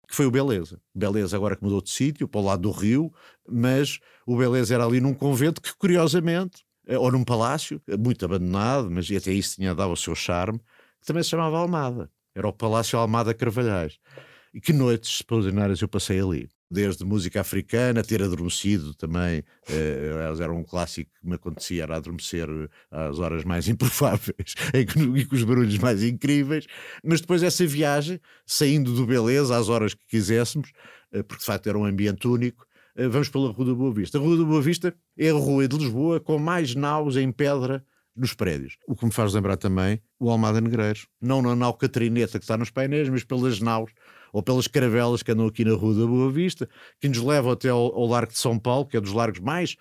que 0.08 0.16
foi 0.16 0.26
o 0.26 0.32
Beleza. 0.32 0.82
Beleza 0.94 1.36
agora 1.38 1.56
que 1.56 1.64
mudou 1.64 1.82
de 1.82 1.92
sítio, 1.92 2.28
para 2.28 2.42
o 2.42 2.44
lado 2.44 2.64
do 2.64 2.72
Rio, 2.72 3.14
mas 3.48 4.00
o 4.26 4.36
Beleza 4.36 4.74
era 4.74 4.86
ali 4.86 5.00
num 5.00 5.14
convento 5.14 5.62
que, 5.62 5.76
curiosamente, 5.78 6.66
eh, 6.88 6.98
ou 6.98 7.12
num 7.12 7.24
palácio, 7.24 7.80
muito 8.00 8.26
abandonado, 8.26 8.90
mas 8.90 9.12
até 9.12 9.32
isso 9.32 9.58
tinha 9.58 9.76
dado 9.76 9.92
o 9.92 9.98
seu 9.98 10.16
charme, 10.16 10.60
que 11.00 11.06
também 11.06 11.22
se 11.22 11.30
chamava 11.30 11.60
Almada. 11.60 12.10
Era 12.34 12.48
o 12.48 12.54
Palácio 12.54 12.98
Almada 12.98 13.34
Carvalhais. 13.34 14.00
E 14.52 14.60
que 14.60 14.74
noites 14.74 15.12
extraordinárias 15.12 15.82
eu 15.82 15.88
passei 15.88 16.20
ali 16.20 16.50
desde 16.70 17.04
música 17.04 17.42
africana, 17.42 18.04
ter 18.04 18.22
adormecido 18.22 18.94
também, 18.94 19.44
eh, 19.70 20.12
era 20.40 20.54
um 20.54 20.64
clássico 20.64 21.12
que 21.20 21.28
me 21.28 21.36
acontecia, 21.36 21.84
era 21.84 21.96
adormecer 21.96 22.48
às 22.92 23.18
horas 23.20 23.44
mais 23.44 23.68
improváveis 23.70 24.54
e 24.74 24.86
com 25.26 25.36
os 25.36 25.44
barulhos 25.44 25.78
mais 25.80 26.04
incríveis, 26.04 26.66
mas 27.04 27.22
depois 27.22 27.42
essa 27.42 27.66
viagem, 27.66 28.20
saindo 28.46 28.94
do 28.94 29.06
Beleza 29.06 29.58
às 29.58 29.70
horas 29.70 29.94
que 29.94 30.06
quiséssemos, 30.06 30.72
eh, 31.12 31.24
porque 31.24 31.40
de 31.40 31.46
facto 31.46 31.68
era 31.68 31.78
um 31.78 31.86
ambiente 31.86 32.28
único, 32.28 32.68
eh, 32.96 33.08
vamos 33.08 33.30
pela 33.30 33.52
Rua 33.52 33.66
da 33.66 33.74
Boa 33.74 33.94
Vista. 33.94 34.18
A 34.18 34.22
Rua 34.22 34.38
da 34.38 34.44
Boa 34.44 34.62
Vista 34.62 34.94
é 35.18 35.30
a 35.30 35.34
rua 35.34 35.68
de 35.68 35.78
Lisboa 35.78 36.20
com 36.20 36.38
mais 36.38 36.76
naus 36.76 37.16
em 37.16 37.32
pedra 37.32 37.84
nos 38.16 38.34
prédios. 38.34 38.78
O 38.88 38.96
que 38.96 39.06
me 39.06 39.12
faz 39.12 39.34
lembrar 39.34 39.58
também 39.58 40.02
o 40.20 40.30
Almada 40.30 40.60
Negreiros. 40.60 41.08
Não 41.22 41.42
na 41.42 41.56
nau 41.56 41.74
Catrineta 41.74 42.38
que 42.38 42.44
está 42.44 42.58
nos 42.58 42.70
painéis, 42.70 43.08
mas 43.10 43.24
pelas 43.24 43.60
naus 43.60 43.92
ou 44.34 44.42
pelas 44.44 44.68
caravelas 44.68 45.24
que 45.24 45.32
andam 45.32 45.48
aqui 45.48 45.64
na 45.66 45.74
Rua 45.74 45.94
da 45.94 46.06
Boa 46.06 46.32
Vista, 46.32 46.70
que 47.00 47.08
nos 47.08 47.20
levam 47.20 47.52
até 47.52 47.70
ao, 47.70 47.96
ao 47.96 48.06
Largo 48.06 48.32
de 48.32 48.40
São 48.40 48.58
Paulo, 48.60 48.86
que 48.86 48.98
é 48.98 49.02
dos 49.02 49.14
largos 49.14 49.40
mais 49.40 49.76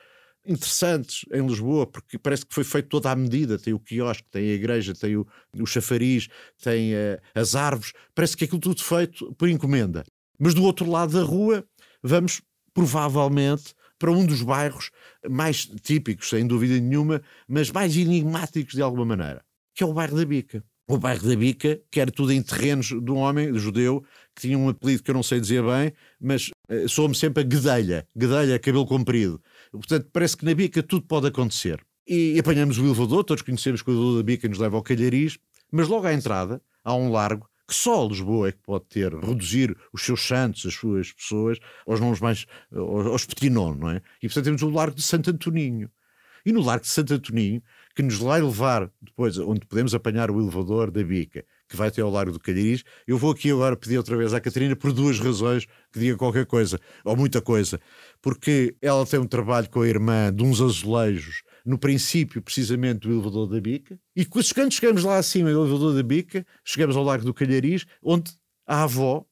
interessantes 0.47 1.25
em 1.33 1.47
Lisboa, 1.47 1.87
porque 1.87 2.19
parece 2.19 2.47
que 2.47 2.55
foi 2.55 2.65
feito 2.65 2.89
toda 2.89 3.11
à 3.11 3.17
medida. 3.17 3.59
Tem 3.59 3.75
o 3.75 3.79
quiosque, 3.79 4.27
tem 4.31 4.51
a 4.51 4.55
igreja, 4.55 4.95
tem 4.95 5.17
o, 5.17 5.27
o 5.55 5.67
chafariz, 5.67 6.29
tem 6.63 6.95
uh, 6.95 7.21
as 7.35 7.55
árvores. 7.55 7.93
Parece 8.15 8.37
que 8.37 8.45
aquilo 8.45 8.61
tudo 8.61 8.83
feito 8.83 9.35
por 9.35 9.49
encomenda. 9.49 10.05
Mas 10.39 10.55
do 10.55 10.63
outro 10.63 10.91
lado 10.91 11.13
da 11.13 11.23
rua, 11.23 11.65
vamos 12.03 12.41
provavelmente 12.73 13.75
para 13.99 14.13
um 14.13 14.25
dos 14.25 14.43
bairros 14.43 14.91
mais 15.29 15.67
típicos, 15.67 16.29
sem 16.29 16.47
dúvida 16.47 16.79
nenhuma, 16.79 17.21
mas 17.49 17.71
mais 17.71 17.97
enigmáticos 17.97 18.75
de 18.75 18.83
alguma 18.83 19.05
maneira, 19.05 19.45
que 19.75 19.83
é 19.83 19.87
o 19.87 19.93
bairro 19.93 20.17
da 20.17 20.25
Bica. 20.25 20.65
O 20.87 20.97
bairro 20.97 21.29
da 21.29 21.37
Bica, 21.37 21.79
que 21.91 22.01
era 22.01 22.11
tudo 22.11 22.33
em 22.33 22.41
terrenos 22.41 22.87
de 22.87 23.11
um 23.11 23.17
homem 23.17 23.53
de 23.53 23.59
judeu, 23.59 24.03
que 24.39 24.43
tinha 24.43 24.57
um 24.57 24.69
apelido 24.69 25.03
que 25.03 25.11
eu 25.11 25.15
não 25.15 25.23
sei 25.23 25.41
dizer 25.41 25.63
bem, 25.65 25.93
mas 26.21 26.51
uh, 26.71 26.89
soube-me 26.89 27.17
sempre 27.17 27.43
a 27.43 27.47
Guedelha, 27.47 28.07
Guedelha, 28.17 28.59
cabelo 28.61 28.87
comprido. 28.87 29.43
Portanto, 29.73 30.09
parece 30.13 30.37
que 30.37 30.45
na 30.45 30.55
Bica 30.55 30.81
tudo 30.81 31.05
pode 31.05 31.27
acontecer. 31.27 31.85
E, 32.07 32.35
e 32.37 32.39
apanhamos 32.39 32.79
o 32.79 32.85
elevador, 32.85 33.25
todos 33.25 33.43
conhecemos 33.43 33.83
que 33.83 33.91
o 33.91 33.93
elevador 33.93 34.17
da 34.19 34.23
Bica 34.23 34.49
nos 34.49 34.59
leva 34.59 34.77
ao 34.77 34.83
Calhariz, 34.83 35.39
mas 35.73 35.89
logo 35.89 36.07
à 36.07 36.15
entrada 36.15 36.63
há 36.85 36.95
um 36.95 37.11
largo 37.11 37.49
que 37.67 37.75
só 37.75 38.07
Lisboa 38.07 38.49
é 38.49 38.53
que 38.53 38.63
pode 38.63 38.87
ter, 38.87 39.13
reduzir 39.13 39.77
os 39.93 40.03
seus 40.03 40.27
santos, 40.27 40.65
as 40.65 40.73
suas 40.73 41.13
pessoas, 41.13 41.59
aos 41.87 42.01
nomes 42.01 42.21
mais, 42.21 42.47
aos, 42.73 43.07
aos 43.07 43.27
petinon, 43.27 43.75
não 43.75 43.91
é? 43.91 44.01
E 44.23 44.29
portanto 44.29 44.45
temos 44.45 44.63
o 44.63 44.71
Largo 44.71 44.97
de 44.97 45.03
Santo 45.03 45.31
Antoninho. 45.31 45.91
E 46.47 46.53
no 46.53 46.63
Largo 46.63 46.85
de 46.85 46.91
Santo 46.91 47.13
Antoninho, 47.13 47.63
que 47.95 48.03
nos 48.03 48.17
vai 48.17 48.41
levar 48.41 48.91
depois, 49.03 49.37
onde 49.37 49.67
podemos 49.67 49.95
apanhar 49.95 50.31
o 50.31 50.41
elevador 50.41 50.91
da 50.91 51.03
Bica, 51.03 51.45
que 51.69 51.77
vai 51.77 51.89
até 51.89 52.01
ao 52.01 52.11
Largo 52.11 52.33
do 52.33 52.41
Calhariz, 52.41 52.83
eu 53.07 53.19
vou 53.19 53.33
aqui 53.33 53.51
agora 53.51 53.77
pedir 53.77 53.99
outra 53.99 54.17
vez 54.17 54.33
à 54.33 54.41
Catarina 54.41 54.75
por 54.75 54.93
duas 54.93 55.19
razões 55.21 55.67
que 55.93 55.99
diga 55.99 56.17
qualquer 56.17 56.47
coisa, 56.47 56.81
ou 57.05 57.17
muita 57.17 57.41
coisa. 57.41 57.79
Porque 58.23 58.75
ela 58.81 59.05
tem 59.07 59.21
um 59.21 59.27
trabalho 59.27 59.69
com 59.69 59.83
a 59.83 59.89
irmã 59.89 60.33
de 60.33 60.43
uns 60.43 60.61
azulejos 60.61 61.43
no 61.65 61.79
princípio, 61.79 62.41
precisamente, 62.41 63.01
do 63.01 63.13
elevador 63.13 63.47
da 63.49 63.61
Bica. 63.61 63.99
E 64.17 64.25
quando 64.25 64.73
chegamos 64.73 65.05
lá 65.05 65.19
acima 65.19 65.53
do 65.53 65.61
elevador 65.63 65.95
da 65.95 66.03
Bica, 66.03 66.47
chegamos 66.65 66.97
ao 66.97 67.05
Largo 67.05 67.27
do 67.27 67.35
Calhariz, 67.35 67.85
onde 68.03 68.33
a 68.67 68.85
avó, 68.85 69.27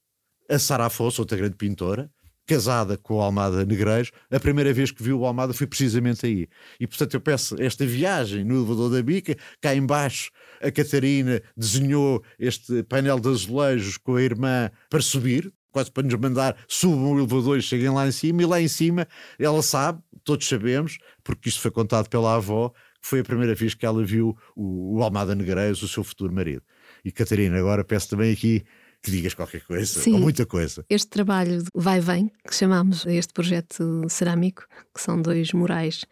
a 0.48 0.58
Sara 0.58 0.86
Afonso, 0.86 1.22
outra 1.22 1.36
grande 1.36 1.56
pintora, 1.56 2.10
casada 2.46 2.96
com 2.96 3.16
o 3.16 3.20
Almada 3.20 3.64
Negreiros, 3.64 4.10
a 4.30 4.38
primeira 4.38 4.72
vez 4.72 4.90
que 4.90 5.02
viu 5.02 5.20
o 5.20 5.26
Almada 5.26 5.52
foi 5.52 5.66
precisamente 5.66 6.24
aí. 6.24 6.48
E 6.78 6.86
portanto 6.86 7.14
eu 7.14 7.20
peço 7.20 7.60
esta 7.60 7.84
viagem 7.84 8.44
no 8.44 8.56
elevador 8.56 8.90
da 8.90 9.02
Bica, 9.02 9.36
cá 9.60 9.74
embaixo 9.74 10.30
a 10.62 10.70
Catarina 10.70 11.42
desenhou 11.56 12.22
este 12.38 12.82
painel 12.84 13.20
de 13.20 13.28
azulejos 13.28 13.96
com 13.96 14.16
a 14.16 14.22
irmã 14.22 14.70
para 14.88 15.02
subir, 15.02 15.52
quase 15.70 15.90
para 15.90 16.04
nos 16.04 16.14
mandar 16.14 16.56
subam 16.66 17.12
o 17.12 17.18
elevador 17.18 17.58
e 17.58 17.62
cheguem 17.62 17.90
lá 17.90 18.06
em 18.06 18.12
cima, 18.12 18.42
e 18.42 18.46
lá 18.46 18.60
em 18.60 18.68
cima 18.68 19.06
ela 19.38 19.62
sabe, 19.62 20.00
todos 20.24 20.48
sabemos, 20.48 20.98
porque 21.22 21.48
isto 21.48 21.60
foi 21.60 21.70
contado 21.70 22.08
pela 22.08 22.36
avó, 22.36 22.70
que 23.00 23.08
foi 23.08 23.20
a 23.20 23.24
primeira 23.24 23.54
vez 23.54 23.74
que 23.74 23.84
ela 23.84 24.02
viu 24.04 24.36
o, 24.54 24.98
o 24.98 25.02
Almada 25.02 25.34
Negreiros, 25.34 25.82
o 25.82 25.88
seu 25.88 26.02
futuro 26.02 26.32
marido. 26.32 26.62
E 27.04 27.12
Catarina, 27.12 27.58
agora 27.58 27.84
peço 27.84 28.08
também 28.08 28.32
aqui 28.32 28.64
que 29.02 29.10
digas 29.10 29.34
qualquer 29.34 29.62
coisa, 29.62 30.00
Sim, 30.00 30.14
ou 30.14 30.20
muita 30.20 30.44
coisa. 30.44 30.84
Este 30.90 31.08
trabalho 31.08 31.62
vai-vem, 31.74 32.30
que 32.46 32.54
chamamos 32.54 33.06
este 33.06 33.32
projeto 33.32 34.04
cerâmico, 34.08 34.66
que 34.94 35.00
são 35.00 35.20
dois 35.20 35.52
murais 35.52 36.04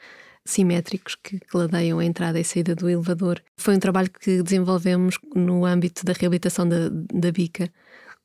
simétricos 0.44 1.16
que, 1.16 1.40
que 1.40 1.56
ladeiam 1.56 1.98
a 1.98 2.04
entrada 2.04 2.38
e 2.38 2.44
saída 2.44 2.74
do 2.74 2.88
elevador. 2.88 3.42
Foi 3.56 3.74
um 3.74 3.80
trabalho 3.80 4.10
que 4.10 4.42
desenvolvemos 4.42 5.18
no 5.34 5.64
âmbito 5.64 6.04
da 6.04 6.12
reabilitação 6.12 6.68
da, 6.68 6.88
da 6.88 7.32
bica 7.32 7.70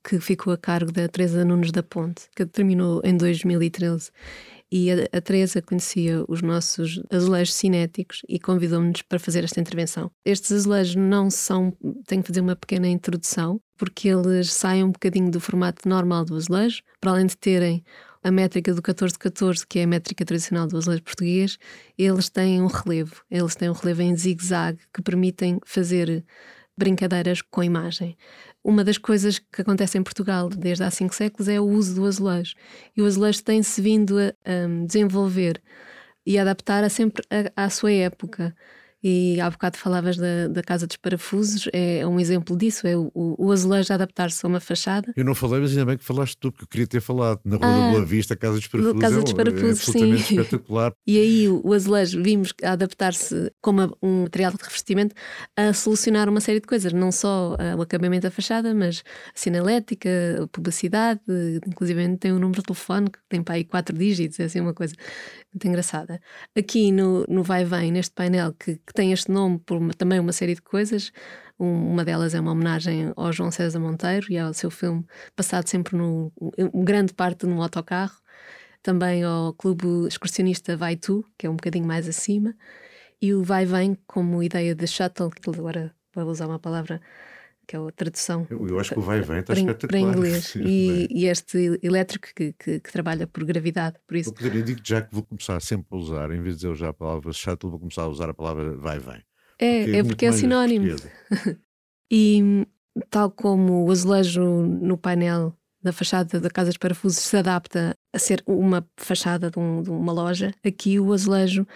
que 0.03 0.19
ficou 0.19 0.53
a 0.53 0.57
cargo 0.57 0.91
da 0.91 1.07
Teresa 1.07 1.43
Nunes 1.43 1.71
da 1.71 1.83
Ponte, 1.83 2.29
que 2.35 2.45
terminou 2.45 3.01
em 3.03 3.15
2013. 3.17 4.11
E 4.71 4.91
a, 4.91 4.95
a 5.11 5.21
Teresa 5.21 5.61
conhecia 5.61 6.23
os 6.27 6.41
nossos 6.41 7.01
azulejos 7.09 7.53
cinéticos 7.53 8.21
e 8.29 8.39
convidou-nos 8.39 9.01
para 9.01 9.19
fazer 9.19 9.43
esta 9.43 9.59
intervenção. 9.59 10.11
Estes 10.23 10.51
azulejos 10.51 10.95
não 10.95 11.29
são. 11.29 11.75
Tenho 12.05 12.21
que 12.21 12.27
fazer 12.27 12.41
uma 12.41 12.55
pequena 12.55 12.87
introdução, 12.87 13.59
porque 13.79 14.09
eles 14.09 14.51
saem 14.51 14.83
um 14.83 14.91
bocadinho 14.91 15.31
do 15.31 15.39
formato 15.39 15.87
normal 15.87 16.25
do 16.25 16.35
azulejo, 16.35 16.83
para 16.99 17.11
além 17.11 17.25
de 17.25 17.37
terem 17.37 17.83
a 18.21 18.29
métrica 18.29 18.73
do 18.73 18.81
14-14, 18.81 19.65
que 19.67 19.79
é 19.79 19.83
a 19.83 19.87
métrica 19.87 20.25
tradicional 20.25 20.67
do 20.67 20.77
azulejo 20.77 21.01
português, 21.01 21.57
eles 21.97 22.29
têm 22.29 22.61
um 22.61 22.67
relevo. 22.67 23.23
Eles 23.31 23.55
têm 23.55 23.69
um 23.69 23.73
relevo 23.73 24.01
em 24.01 24.15
zigue-zague 24.15 24.81
que 24.93 25.01
permitem 25.01 25.59
fazer 25.65 26.25
brincadeiras 26.77 27.41
com 27.41 27.61
a 27.61 27.65
imagem. 27.65 28.17
Uma 28.61 28.83
das 28.83 28.97
coisas 28.97 29.39
que 29.39 29.61
acontece 29.61 29.97
em 29.97 30.03
Portugal 30.03 30.49
desde 30.49 30.83
há 30.83 30.91
cinco 30.91 31.15
séculos 31.15 31.47
é 31.47 31.59
o 31.59 31.65
uso 31.65 31.95
do 31.95 32.05
azulejo. 32.05 32.55
E 32.95 33.01
o 33.01 33.05
azulejo 33.05 33.41
tem-se 33.41 33.81
vindo 33.81 34.19
a, 34.19 34.33
a, 34.45 34.85
desenvolver 34.85 35.61
e 36.25 36.37
a 36.37 36.41
adaptar 36.41 36.83
a 36.83 36.89
sempre 36.89 37.23
à 37.55 37.69
sua 37.69 37.93
época. 37.93 38.53
E 39.01 39.39
há 39.39 39.49
bocado 39.49 39.77
falavas 39.77 40.17
da, 40.17 40.47
da 40.49 40.61
Casa 40.61 40.85
dos 40.85 40.97
Parafusos, 40.97 41.69
é 41.71 42.05
um 42.05 42.19
exemplo 42.19 42.57
disso, 42.57 42.85
é 42.85 42.97
o, 42.97 43.11
o 43.13 43.51
azulejo 43.51 43.93
adaptar-se 43.93 44.45
a 44.45 44.49
uma 44.49 44.59
fachada. 44.59 45.13
Eu 45.15 45.23
não 45.23 45.33
falei, 45.33 45.61
mas 45.61 45.71
ainda 45.71 45.85
bem 45.85 45.97
que 45.97 46.03
falaste 46.03 46.37
tu, 46.37 46.51
porque 46.51 46.65
eu 46.65 46.67
queria 46.67 46.87
ter 46.87 46.99
falado 46.99 47.39
na 47.45 47.55
Rua 47.55 47.67
ah, 47.67 47.85
da 47.85 47.91
Boa 47.91 48.05
Vista, 48.05 48.33
a 48.33 48.37
Casa 48.37 48.55
dos 48.55 48.67
Parafusos. 48.67 49.01
Casa 49.01 49.21
dos 49.21 49.33
Parafusos, 49.33 49.63
é, 49.63 49.67
é 49.67 49.71
absolutamente 49.71 50.23
sim. 50.23 50.35
espetacular. 50.39 50.93
E 51.07 51.17
aí 51.17 51.47
o 51.47 51.73
azulejo 51.73 52.21
vimos 52.21 52.53
adaptar-se 52.61 53.51
como 53.61 53.95
um 54.01 54.23
material 54.23 54.51
de 54.51 54.57
revestimento 54.61 55.15
a 55.55 55.71
solucionar 55.73 56.27
uma 56.27 56.41
série 56.41 56.59
de 56.59 56.67
coisas, 56.67 56.91
não 56.91 57.11
só 57.11 57.55
o 57.77 57.81
acabamento 57.81 58.23
da 58.23 58.31
fachada, 58.31 58.73
mas 58.73 59.03
a 59.33 59.39
sinalética, 59.39 60.09
a 60.43 60.47
publicidade, 60.47 61.21
inclusive 61.65 62.17
tem 62.17 62.33
um 62.33 62.39
número 62.39 62.61
de 62.61 62.67
telefone 62.67 63.09
que 63.09 63.19
tem 63.29 63.41
para 63.41 63.55
aí 63.55 63.63
quatro 63.63 63.97
dígitos, 63.97 64.39
é 64.39 64.43
assim 64.43 64.59
uma 64.59 64.73
coisa 64.73 64.93
muito 65.53 65.67
engraçada. 65.67 66.21
Aqui 66.57 66.91
no, 66.91 67.25
no 67.27 67.43
Vai 67.43 67.65
Vem, 67.65 67.91
neste 67.91 68.13
painel 68.13 68.53
que 68.53 68.79
que 68.89 68.93
tem 68.93 69.13
este 69.13 69.31
nome 69.31 69.59
por 69.59 69.77
uma, 69.77 69.93
também 69.93 70.19
uma 70.19 70.31
série 70.31 70.55
de 70.55 70.63
coisas. 70.63 71.11
Um, 71.59 71.91
uma 71.91 72.03
delas 72.03 72.33
é 72.33 72.39
uma 72.39 72.51
homenagem 72.51 73.13
ao 73.15 73.31
João 73.31 73.51
César 73.51 73.79
Monteiro 73.79 74.25
e 74.31 74.37
ao 74.39 74.51
seu 74.51 74.71
filme 74.71 75.05
passado 75.35 75.67
sempre 75.67 75.95
no 75.95 76.33
grande 76.73 77.13
parte 77.13 77.45
no 77.45 77.61
autocarro. 77.61 78.19
Também 78.81 79.23
ao 79.23 79.53
clube 79.53 80.07
excursionista 80.07 80.75
Vai 80.75 80.95
Tu, 80.95 81.23
que 81.37 81.45
é 81.45 81.49
um 81.49 81.55
bocadinho 81.55 81.85
mais 81.85 82.07
acima, 82.07 82.55
e 83.21 83.31
o 83.31 83.43
Vai 83.43 83.63
Vem 83.63 83.95
como 84.07 84.41
ideia 84.41 84.73
de 84.73 84.87
shuttle, 84.87 85.29
que 85.29 85.47
agora 85.47 85.93
vou 86.15 86.25
usar 86.25 86.47
uma 86.47 86.57
palavra 86.57 86.99
que 87.69 87.75
é 87.75 87.79
a 87.79 87.91
tradução. 87.91 88.47
Eu, 88.49 88.67
eu 88.67 88.79
acho 88.79 88.93
que 88.93 88.99
o 88.99 89.01
vai 89.03 89.21
vem 89.21 89.41
está 89.41 89.53
espetacular. 89.53 89.89
Para 89.89 89.99
inglês. 89.99 90.55
E, 90.55 91.07
e, 91.11 91.27
este 91.27 91.79
elétrico 91.83 92.29
que, 92.35 92.51
que, 92.53 92.79
que, 92.79 92.91
trabalha 92.91 93.27
por 93.27 93.43
gravidade, 93.43 93.97
por 94.07 94.17
isso. 94.17 94.31
Eu 94.31 94.33
poderia 94.33 94.63
dizer 94.63 94.81
já 94.83 95.01
que 95.03 95.13
vou 95.13 95.21
começar 95.21 95.61
sempre 95.61 95.87
a 95.91 95.95
usar, 95.95 96.31
em 96.31 96.41
vez 96.41 96.57
de 96.57 96.61
dizer 96.63 96.75
já 96.75 96.89
a 96.89 96.93
palavra 96.93 97.31
shuttle, 97.31 97.69
vou 97.69 97.79
começar 97.79 98.01
a 98.01 98.07
usar 98.07 98.27
a 98.27 98.33
palavra 98.33 98.75
vai 98.75 98.97
vem. 98.97 99.23
É, 99.59 99.83
porque 99.83 99.95
é, 99.95 99.99
é 99.99 100.03
porque 100.03 100.25
é 100.25 100.31
sinónimo. 100.31 100.95
e 102.11 102.65
tal 103.11 103.29
como 103.29 103.85
o 103.85 103.91
azulejo 103.91 104.41
no 104.41 104.97
painel 104.97 105.53
da 105.81 105.93
fachada 105.93 106.39
da 106.39 106.49
Casa 106.49 106.71
dos 106.71 106.77
Parafusos 106.77 107.19
se 107.19 107.37
adapta 107.37 107.95
a 108.11 108.17
ser 108.17 108.43
uma 108.47 108.85
fachada 108.97 109.51
de, 109.51 109.59
um, 109.59 109.83
de, 109.83 109.91
uma 109.91 110.11
loja, 110.11 110.53
aqui 110.65 110.99
o 110.99 111.13
azulejo 111.13 111.67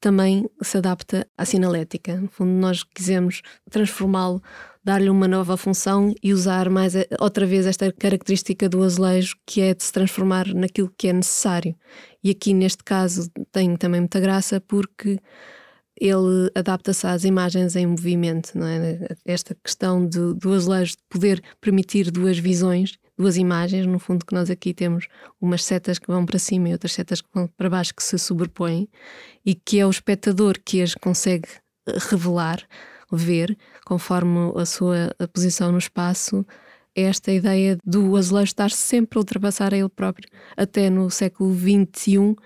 também 0.00 0.48
se 0.62 0.78
adapta 0.78 1.28
à 1.38 1.44
sinalética. 1.44 2.16
No 2.16 2.28
fundo, 2.28 2.50
nós 2.50 2.82
quisemos 2.82 3.42
transformá-lo 3.70 4.42
dar-lhe 4.84 5.08
uma 5.08 5.28
nova 5.28 5.56
função 5.56 6.12
e 6.22 6.32
usar 6.32 6.68
mais 6.68 6.96
eh, 6.96 7.06
outra 7.20 7.46
vez 7.46 7.66
esta 7.66 7.92
característica 7.92 8.68
do 8.68 8.82
azulejo 8.82 9.36
que 9.46 9.60
é 9.60 9.74
de 9.74 9.84
se 9.84 9.92
transformar 9.92 10.52
naquilo 10.54 10.92
que 10.96 11.08
é 11.08 11.12
necessário. 11.12 11.76
E 12.22 12.30
aqui 12.30 12.52
neste 12.52 12.82
caso 12.82 13.30
tem 13.52 13.76
também 13.76 14.00
muita 14.00 14.18
graça 14.20 14.60
porque 14.60 15.18
ele 16.00 16.50
adapta-se 16.54 17.06
às 17.06 17.24
imagens 17.24 17.76
em 17.76 17.86
movimento, 17.86 18.58
não 18.58 18.66
é? 18.66 19.06
Esta 19.24 19.54
questão 19.54 20.04
do 20.04 20.52
azulejo 20.52 20.92
de 20.92 21.02
poder 21.08 21.42
permitir 21.60 22.10
duas 22.10 22.38
visões, 22.38 22.98
duas 23.16 23.36
imagens, 23.36 23.86
no 23.86 24.00
fundo 24.00 24.26
que 24.26 24.34
nós 24.34 24.50
aqui 24.50 24.74
temos 24.74 25.06
umas 25.40 25.64
setas 25.64 25.98
que 26.00 26.08
vão 26.08 26.26
para 26.26 26.38
cima 26.38 26.68
e 26.68 26.72
outras 26.72 26.92
setas 26.92 27.20
que 27.20 27.28
vão 27.32 27.46
para 27.46 27.70
baixo 27.70 27.94
que 27.94 28.02
se 28.02 28.18
sobrepõem 28.18 28.88
e 29.46 29.54
que 29.54 29.78
é 29.78 29.86
o 29.86 29.90
espectador 29.90 30.58
que 30.64 30.82
as 30.82 30.94
consegue 30.94 31.48
revelar 32.10 32.66
ver, 33.16 33.56
conforme 33.84 34.52
a 34.56 34.64
sua 34.64 35.14
posição 35.32 35.72
no 35.72 35.78
espaço, 35.78 36.44
esta 36.94 37.32
ideia 37.32 37.78
do 37.84 38.16
azulejo 38.16 38.44
estar 38.44 38.70
sempre 38.70 39.18
a 39.18 39.20
ultrapassar 39.20 39.72
a 39.72 39.76
ele 39.76 39.88
próprio, 39.88 40.28
até 40.56 40.90
no 40.90 41.10
século 41.10 41.54
XXI, 41.54 42.36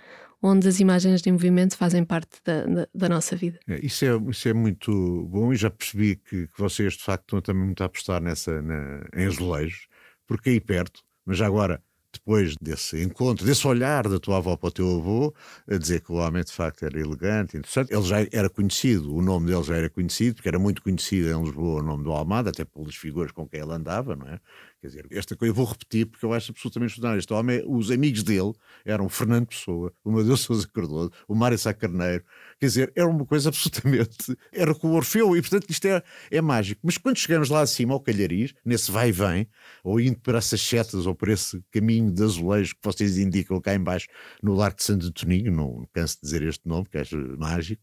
onde 0.43 0.69
as 0.69 0.79
imagens 0.79 1.23
de 1.23 1.33
movimento 1.33 1.77
fazem 1.77 2.05
parte 2.05 2.41
da, 2.45 2.65
da, 2.65 2.89
da 2.95 3.09
nossa 3.09 3.35
vida. 3.35 3.59
É, 3.67 3.85
isso, 3.85 4.05
é, 4.05 4.17
isso 4.31 4.49
é 4.49 4.53
muito 4.53 4.93
bom 5.29 5.53
e 5.53 5.57
já 5.57 5.71
percebi 5.71 6.17
que, 6.17 6.47
que 6.47 6.59
vocês 6.59 6.95
de 6.95 7.03
facto 7.03 7.25
estão 7.25 7.41
também 7.41 7.65
muito 7.65 7.83
a 7.83 7.87
apostar 7.87 8.21
nessa, 8.21 8.63
na, 8.63 9.05
em 9.15 9.27
azulejos, 9.27 9.89
porque 10.27 10.51
aí 10.51 10.61
perto, 10.61 11.01
mas 11.25 11.39
já 11.39 11.47
agora 11.47 11.83
depois 12.17 12.55
desse 12.61 13.03
encontro, 13.03 13.47
desse 13.47 13.67
olhar 13.67 14.09
da 14.09 14.19
tua 14.19 14.39
avó 14.39 14.57
para 14.57 14.69
o 14.69 14.73
teu 14.73 14.99
avô, 14.99 15.35
a 15.69 15.77
dizer 15.77 16.01
que 16.01 16.13
o 16.13 16.17
homem 16.17 16.43
de 16.45 16.53
facto 16.53 16.85
era 16.85 16.99
elegante, 17.01 17.57
interessante. 17.57 17.93
Ele 17.93 18.03
já 18.03 18.17
era 18.33 18.51
conhecido, 18.51 19.15
o 19.15 19.23
nome 19.23 19.47
dele 19.47 19.63
já 19.63 19.77
era 19.77 19.91
conhecido, 19.91 20.37
porque 20.37 20.49
era 20.49 20.59
muito 20.59 20.83
conhecido 20.83 21.29
em 21.29 21.43
Lisboa 21.45 21.81
o 21.81 21.85
nome 21.85 22.05
do 22.05 22.13
Almada, 22.13 22.51
até 22.51 22.65
pelas 22.65 22.95
figuras 22.97 23.33
com 23.33 23.49
quem 23.49 23.61
ele 23.61 23.73
andava, 23.73 24.17
não 24.17 24.27
é? 24.27 24.41
Quer 24.87 24.89
dizer, 24.89 25.07
esta 25.11 25.37
coisa 25.37 25.51
eu 25.51 25.55
vou 25.55 25.65
repetir 25.65 26.07
porque 26.07 26.25
eu 26.25 26.33
acho 26.33 26.53
absolutamente 26.53 26.93
extraordinário. 26.93 27.19
Este 27.19 27.33
homem, 27.33 27.63
os 27.67 27.91
amigos 27.91 28.23
dele 28.23 28.53
eram 28.85 29.09
Fernando 29.09 29.49
Pessoa, 29.49 29.93
o 30.05 30.13
Madeus 30.13 30.41
Sousa 30.41 30.69
Cardoso, 30.73 31.11
o 31.27 31.35
Mário 31.35 31.59
Sá 31.59 31.75
Carneiro. 31.75 32.25
Quer 32.61 32.67
dizer, 32.67 32.93
era 32.95 33.09
uma 33.09 33.27
coisa 33.27 33.49
absolutamente. 33.49 34.37
Era 34.53 34.75
com 34.75 34.89
o 34.89 34.95
Orfeu 34.95 35.37
e, 35.37 35.41
portanto, 35.41 35.69
isto 35.69 35.87
é, 35.87 36.03
é 36.31 36.41
mágico. 36.41 36.81
Mas 36.85 36.97
quando 36.97 37.19
chegamos 37.19 37.49
lá 37.49 37.61
acima, 37.61 37.95
ao 37.95 38.01
Calhariz, 38.01 38.55
nesse 38.65 38.91
vai 38.91 39.09
e 39.09 39.13
vem, 39.13 39.49
ou 39.83 40.01
indo 40.01 40.19
para 40.21 40.39
essas 40.39 40.61
setas 40.61 41.07
ou 41.07 41.15
por 41.15 41.29
esse 41.29 41.63
caminho 41.71 42.11
de 42.11 42.23
azulejo 42.23 42.75
que 42.75 42.81
vocês 42.83 43.19
indicam 43.19 43.61
cá 43.61 43.75
embaixo 43.75 44.07
no 44.43 44.55
Largo 44.55 44.77
de 44.77 44.85
Santo 44.85 45.07
Antoninho, 45.07 45.51
não 45.53 45.87
canso 45.93 46.17
de 46.17 46.23
dizer 46.23 46.43
este 46.43 46.67
nome, 46.67 46.87
que 46.89 46.97
é 46.97 47.05
mágico 47.37 47.83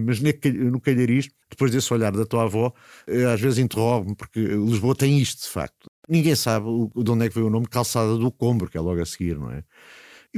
mas 0.00 0.20
no 0.20 0.80
Calhariz, 0.80 1.28
depois 1.50 1.70
desse 1.70 1.92
olhar 1.92 2.12
da 2.12 2.24
tua 2.24 2.44
avó, 2.44 2.72
eh, 3.06 3.24
às 3.24 3.40
vezes 3.40 3.58
interrogo-me, 3.58 4.14
porque 4.14 4.40
Lisboa 4.40 4.94
tem 4.94 5.18
isto, 5.18 5.42
de 5.42 5.48
facto. 5.48 5.90
Ninguém 6.08 6.34
sabe 6.34 6.66
de 6.96 7.10
onde 7.10 7.26
é 7.26 7.28
que 7.28 7.34
veio 7.34 7.46
o 7.46 7.50
nome 7.50 7.66
Calçada 7.66 8.16
do 8.16 8.30
Combro, 8.30 8.70
que 8.70 8.78
é 8.78 8.80
logo 8.80 9.00
a 9.00 9.06
seguir, 9.06 9.38
não 9.38 9.50
é? 9.50 9.64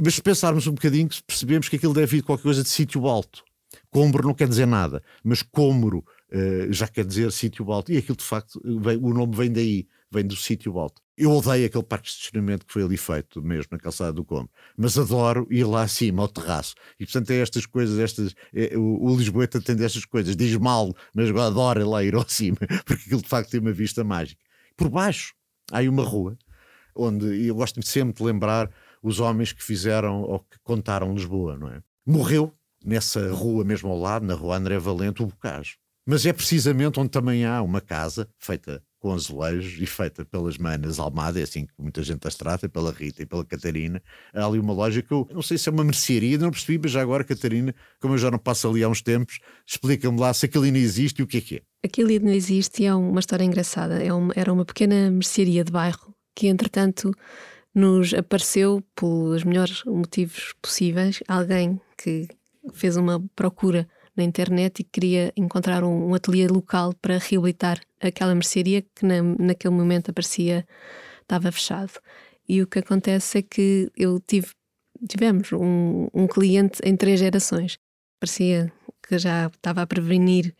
Mas 0.03 0.15
se 0.15 0.21
pensarmos 0.21 0.67
um 0.67 0.73
bocadinho, 0.73 1.07
percebemos 1.25 1.69
que 1.69 1.77
aquilo 1.77 1.93
deve 1.93 2.07
vir 2.07 2.17
de 2.17 2.23
qualquer 2.23 2.43
coisa 2.43 2.63
de 2.63 2.69
sítio 2.69 3.07
alto. 3.07 3.43
Combro 3.89 4.27
não 4.27 4.33
quer 4.33 4.47
dizer 4.47 4.65
nada, 4.65 5.01
mas 5.23 5.41
Combro 5.41 5.99
uh, 6.31 6.71
já 6.71 6.87
quer 6.87 7.05
dizer 7.05 7.31
sítio 7.31 7.71
alto. 7.71 7.91
E 7.91 7.97
aquilo, 7.97 8.17
de 8.17 8.23
facto, 8.23 8.59
o 8.63 9.13
nome 9.13 9.35
vem 9.35 9.51
daí, 9.51 9.87
vem 10.15 10.25
do 10.25 10.35
sítio 10.35 10.77
alto. 10.79 11.01
Eu 11.17 11.31
odeio 11.31 11.65
aquele 11.65 11.83
parque 11.83 12.07
de 12.07 12.11
estacionamento 12.11 12.65
que 12.65 12.73
foi 12.73 12.83
ali 12.83 12.97
feito, 12.97 13.41
mesmo 13.41 13.69
na 13.71 13.77
calçada 13.77 14.11
do 14.11 14.25
Combro, 14.25 14.49
mas 14.77 14.97
adoro 14.97 15.47
ir 15.49 15.63
lá 15.63 15.83
acima, 15.83 16.23
ao 16.23 16.27
terraço. 16.27 16.75
E 16.99 17.05
portanto 17.05 17.31
é 17.31 17.37
estas 17.37 17.65
coisas, 17.65 17.99
estas, 17.99 18.35
é, 18.53 18.77
o, 18.77 19.05
o 19.05 19.15
Lisboeta 19.15 19.61
tem 19.61 19.75
destas 19.75 20.05
coisas, 20.05 20.35
diz 20.35 20.55
mal, 20.57 20.93
mas 21.13 21.29
adora 21.29 21.87
lá 21.87 22.03
ir 22.03 22.15
ao 22.15 22.27
cima, 22.29 22.57
porque 22.85 23.03
aquilo 23.05 23.21
de 23.21 23.29
facto 23.29 23.49
tem 23.49 23.59
uma 23.59 23.71
vista 23.71 24.03
mágica. 24.03 24.41
Por 24.75 24.89
baixo 24.89 25.33
há 25.71 25.77
aí 25.77 25.89
uma 25.89 26.03
rua 26.03 26.37
onde 26.95 27.45
eu 27.45 27.55
gosto 27.55 27.85
sempre 27.85 28.15
de 28.15 28.23
lembrar 28.23 28.71
os 29.03 29.19
homens 29.19 29.51
que 29.51 29.63
fizeram 29.63 30.21
ou 30.21 30.39
que 30.39 30.57
contaram 30.63 31.13
Lisboa, 31.13 31.57
não 31.57 31.67
é? 31.67 31.81
Morreu 32.05 32.53
nessa 32.83 33.31
rua 33.31 33.63
mesmo 33.63 33.89
ao 33.89 33.99
lado, 33.99 34.25
na 34.25 34.33
rua 34.33 34.57
André 34.57 34.77
Valente, 34.79 35.21
o 35.21 35.27
Bocage. 35.27 35.77
Mas 36.05 36.25
é 36.25 36.31
precisamente 36.31 36.99
onde 36.99 37.09
também 37.09 37.45
há 37.45 37.61
uma 37.61 37.81
casa 37.81 38.29
feita 38.37 38.81
com 39.05 39.13
azulejos 39.13 39.79
e 39.79 39.85
feita 39.85 40.25
pelas 40.25 40.57
manas 40.57 40.97
Almada, 40.97 41.39
é 41.39 41.43
assim 41.43 41.67
que 41.67 41.73
muita 41.77 42.01
gente 42.01 42.27
as 42.27 42.33
trata, 42.33 42.67
pela 42.67 42.91
Rita 42.91 43.21
e 43.21 43.25
pela 43.27 43.45
Catarina. 43.45 44.01
Há 44.33 44.43
ali 44.43 44.57
uma 44.57 44.73
loja 44.73 44.99
que 45.03 45.11
eu 45.11 45.27
não 45.31 45.43
sei 45.43 45.59
se 45.59 45.69
é 45.69 45.71
uma 45.71 45.83
mercearia, 45.83 46.39
não 46.39 46.49
percebi, 46.49 46.79
mas 46.81 46.89
já 46.89 47.03
agora, 47.03 47.23
Catarina, 47.23 47.75
como 48.01 48.15
eu 48.15 48.17
já 48.17 48.31
não 48.31 48.39
passo 48.39 48.67
ali 48.67 48.83
há 48.83 48.89
uns 48.89 49.03
tempos, 49.03 49.37
explica-me 49.63 50.19
lá 50.19 50.33
se 50.33 50.47
aquilo 50.47 50.63
ainda 50.63 50.79
existe 50.79 51.19
e 51.19 51.23
o 51.23 51.27
que 51.27 51.37
é 51.37 51.41
que 51.41 51.55
é. 51.57 51.61
Aquilo 51.85 52.09
ainda 52.09 52.33
existe 52.33 52.81
e 52.81 52.87
é 52.87 52.95
uma 52.95 53.19
história 53.19 53.43
engraçada. 53.43 54.03
É 54.03 54.11
uma, 54.11 54.33
era 54.35 54.51
uma 54.51 54.65
pequena 54.65 55.11
mercearia 55.11 55.63
de 55.63 55.71
bairro 55.71 56.11
que, 56.35 56.47
entretanto, 56.47 57.11
nos 57.75 58.11
apareceu, 58.11 58.83
pelos 58.95 59.43
melhores 59.43 59.83
motivos 59.83 60.55
possíveis, 60.59 61.21
alguém 61.27 61.79
que 61.95 62.27
fez 62.73 62.97
uma 62.97 63.23
procura 63.35 63.87
na 64.15 64.23
internet 64.23 64.79
e 64.79 64.83
queria 64.83 65.31
encontrar 65.35 65.83
um, 65.83 66.09
um 66.09 66.13
ateliê 66.13 66.47
local 66.47 66.93
para 67.01 67.17
reabilitar 67.17 67.79
aquela 68.01 68.33
mercearia 68.33 68.81
que 68.81 69.05
na, 69.05 69.21
naquele 69.21 69.73
momento 69.73 70.11
aparecia 70.11 70.65
estava 71.21 71.51
fechado. 71.51 71.93
E 72.47 72.61
o 72.61 72.67
que 72.67 72.79
acontece 72.79 73.39
é 73.39 73.41
que 73.41 73.91
eu 73.97 74.19
tive 74.19 74.47
tivemos 75.07 75.51
um, 75.51 76.07
um 76.13 76.27
cliente 76.27 76.79
em 76.83 76.95
três 76.95 77.19
gerações. 77.19 77.77
Parecia 78.19 78.71
que 79.07 79.19
já 79.19 79.47
estava 79.47 79.81
a 79.81 79.87
prevenir 79.87 80.55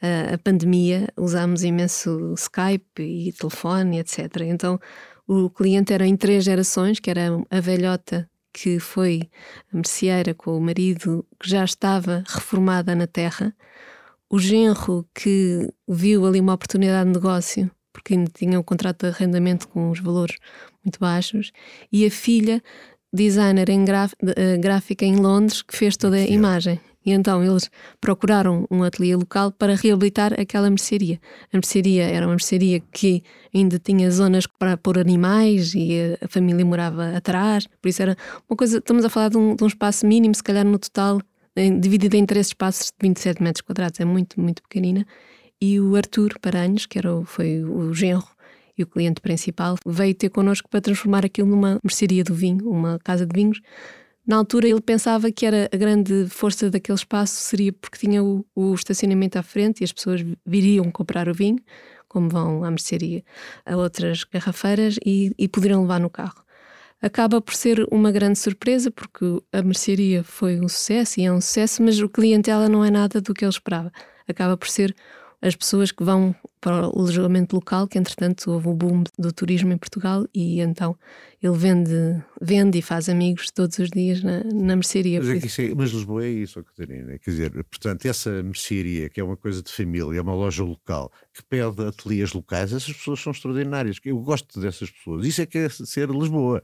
a, 0.00 0.34
a 0.34 0.38
pandemia, 0.38 1.08
usámos 1.16 1.64
imenso 1.64 2.34
Skype 2.34 3.02
e 3.02 3.32
telefone, 3.32 3.98
etc. 3.98 4.42
Então 4.42 4.78
o 5.26 5.50
cliente 5.50 5.92
era 5.92 6.06
em 6.06 6.16
três 6.16 6.44
gerações, 6.44 7.00
que 7.00 7.10
era 7.10 7.28
a 7.50 7.60
velhota 7.60 8.29
que 8.52 8.78
foi 8.78 9.28
a 9.72 9.76
merceeira 9.76 10.34
com 10.34 10.56
o 10.56 10.60
marido 10.60 11.26
que 11.38 11.48
já 11.48 11.64
estava 11.64 12.24
reformada 12.26 12.94
na 12.94 13.06
terra, 13.06 13.54
o 14.28 14.38
genro 14.38 15.06
que 15.14 15.68
viu 15.88 16.26
ali 16.26 16.40
uma 16.40 16.54
oportunidade 16.54 17.10
de 17.10 17.14
negócio, 17.14 17.70
porque 17.92 18.14
ainda 18.14 18.30
tinha 18.32 18.58
um 18.58 18.62
contrato 18.62 19.06
de 19.06 19.12
arrendamento 19.12 19.68
com 19.68 19.90
os 19.90 20.00
valores 20.00 20.36
muito 20.84 20.98
baixos, 20.98 21.52
e 21.92 22.06
a 22.06 22.10
filha, 22.10 22.62
designer 23.12 23.68
em 23.68 23.84
eh, 23.84 24.56
gráfica 24.58 25.04
em 25.04 25.16
Londres, 25.16 25.62
que 25.62 25.76
fez 25.76 25.96
toda 25.96 26.16
a 26.16 26.20
imagem. 26.20 26.80
E 27.04 27.12
então 27.12 27.42
eles 27.42 27.70
procuraram 28.00 28.66
um 28.70 28.82
ateliê 28.82 29.16
local 29.16 29.50
para 29.50 29.74
reabilitar 29.74 30.38
aquela 30.38 30.68
mercearia. 30.68 31.18
A 31.52 31.56
mercearia 31.56 32.04
era 32.04 32.26
uma 32.26 32.32
mercearia 32.32 32.80
que 32.92 33.22
ainda 33.54 33.78
tinha 33.78 34.10
zonas 34.10 34.46
para 34.46 34.76
pôr 34.76 34.98
animais 34.98 35.72
e 35.74 36.16
a 36.20 36.28
família 36.28 36.64
morava 36.64 37.16
atrás, 37.16 37.66
por 37.80 37.88
isso 37.88 38.02
era 38.02 38.16
uma 38.48 38.56
coisa. 38.56 38.78
Estamos 38.78 39.04
a 39.04 39.08
falar 39.08 39.30
de 39.30 39.38
um, 39.38 39.56
de 39.56 39.64
um 39.64 39.66
espaço 39.66 40.06
mínimo, 40.06 40.34
se 40.34 40.42
calhar 40.42 40.64
no 40.64 40.78
total, 40.78 41.20
em, 41.56 41.80
dividido 41.80 42.16
em 42.16 42.26
três 42.26 42.48
espaços 42.48 42.86
de 42.86 43.08
27 43.08 43.42
metros 43.42 43.62
quadrados, 43.62 43.98
é 43.98 44.04
muito, 44.04 44.38
muito 44.38 44.62
pequenina. 44.62 45.06
E 45.60 45.80
o 45.80 45.96
Arthur 45.96 46.38
Paranhos, 46.40 46.86
que 46.86 46.98
era 46.98 47.14
o, 47.14 47.24
foi 47.24 47.64
o 47.64 47.92
genro 47.94 48.28
e 48.76 48.82
o 48.82 48.86
cliente 48.86 49.20
principal, 49.20 49.76
veio 49.86 50.14
ter 50.14 50.28
connosco 50.30 50.68
para 50.68 50.80
transformar 50.80 51.24
aquilo 51.24 51.48
numa 51.48 51.78
mercearia 51.82 52.24
do 52.24 52.34
vinho, 52.34 52.68
uma 52.68 52.98
casa 52.98 53.26
de 53.26 53.34
vinhos 53.34 53.60
na 54.30 54.36
altura 54.36 54.68
ele 54.68 54.80
pensava 54.80 55.32
que 55.32 55.44
era 55.44 55.68
a 55.72 55.76
grande 55.76 56.28
força 56.28 56.70
daquele 56.70 56.96
espaço 56.96 57.34
seria 57.34 57.72
porque 57.72 57.98
tinha 57.98 58.22
o, 58.22 58.46
o 58.54 58.72
estacionamento 58.72 59.36
à 59.36 59.42
frente 59.42 59.80
e 59.80 59.84
as 59.84 59.92
pessoas 59.92 60.24
viriam 60.46 60.88
comprar 60.92 61.28
o 61.28 61.34
vinho, 61.34 61.58
como 62.06 62.28
vão 62.28 62.62
à 62.62 62.70
mercearia, 62.70 63.24
a 63.66 63.76
outras 63.76 64.22
garrafeiras 64.22 64.98
e, 65.04 65.32
e 65.36 65.48
poderiam 65.48 65.82
levar 65.82 65.98
no 65.98 66.08
carro. 66.08 66.44
Acaba 67.02 67.40
por 67.40 67.54
ser 67.54 67.84
uma 67.90 68.12
grande 68.12 68.38
surpresa 68.38 68.88
porque 68.92 69.42
a 69.52 69.62
mercearia 69.62 70.22
foi 70.22 70.60
um 70.60 70.68
sucesso 70.68 71.18
e 71.18 71.24
é 71.24 71.32
um 71.32 71.40
sucesso, 71.40 71.82
mas 71.82 71.98
o 71.98 72.08
clientela 72.08 72.68
não 72.68 72.84
é 72.84 72.90
nada 72.90 73.20
do 73.20 73.34
que 73.34 73.44
ele 73.44 73.50
esperava. 73.50 73.90
Acaba 74.28 74.56
por 74.56 74.68
ser 74.68 74.94
as 75.42 75.56
pessoas 75.56 75.90
que 75.90 76.04
vão 76.04 76.34
para 76.60 76.88
o 76.88 76.98
alojamento 76.98 77.56
local, 77.56 77.88
que 77.88 77.98
entretanto 77.98 78.50
houve 78.50 78.68
o 78.68 78.74
boom 78.74 79.04
do 79.18 79.32
turismo 79.32 79.72
em 79.72 79.78
Portugal 79.78 80.26
e 80.34 80.60
então 80.60 80.94
ele 81.42 81.56
vende, 81.56 82.22
vende 82.40 82.78
e 82.78 82.82
faz 82.82 83.08
amigos 83.08 83.50
todos 83.50 83.78
os 83.78 83.88
dias 83.88 84.22
na, 84.22 84.44
na 84.44 84.76
mercearia. 84.76 85.22
Mas, 85.22 85.58
é 85.58 85.64
é, 85.64 85.74
mas 85.74 85.90
Lisboa 85.90 86.24
é 86.24 86.28
isso, 86.28 86.62
Catarina. 86.62 87.18
Quer 87.18 87.30
dizer, 87.30 87.50
portanto, 87.64 88.04
essa 88.04 88.42
mercearia, 88.42 89.08
que 89.08 89.18
é 89.18 89.24
uma 89.24 89.36
coisa 89.36 89.62
de 89.62 89.72
família, 89.72 90.18
é 90.18 90.20
uma 90.20 90.34
loja 90.34 90.62
local, 90.62 91.10
que 91.32 91.42
pede 91.42 91.86
ateliês 91.86 92.34
locais, 92.34 92.74
essas 92.74 92.92
pessoas 92.92 93.20
são 93.20 93.32
extraordinárias. 93.32 93.98
Eu 94.04 94.18
gosto 94.18 94.60
dessas 94.60 94.90
pessoas. 94.90 95.26
Isso 95.26 95.40
é 95.40 95.46
que 95.46 95.56
é 95.56 95.68
ser 95.70 96.10
Lisboa. 96.10 96.62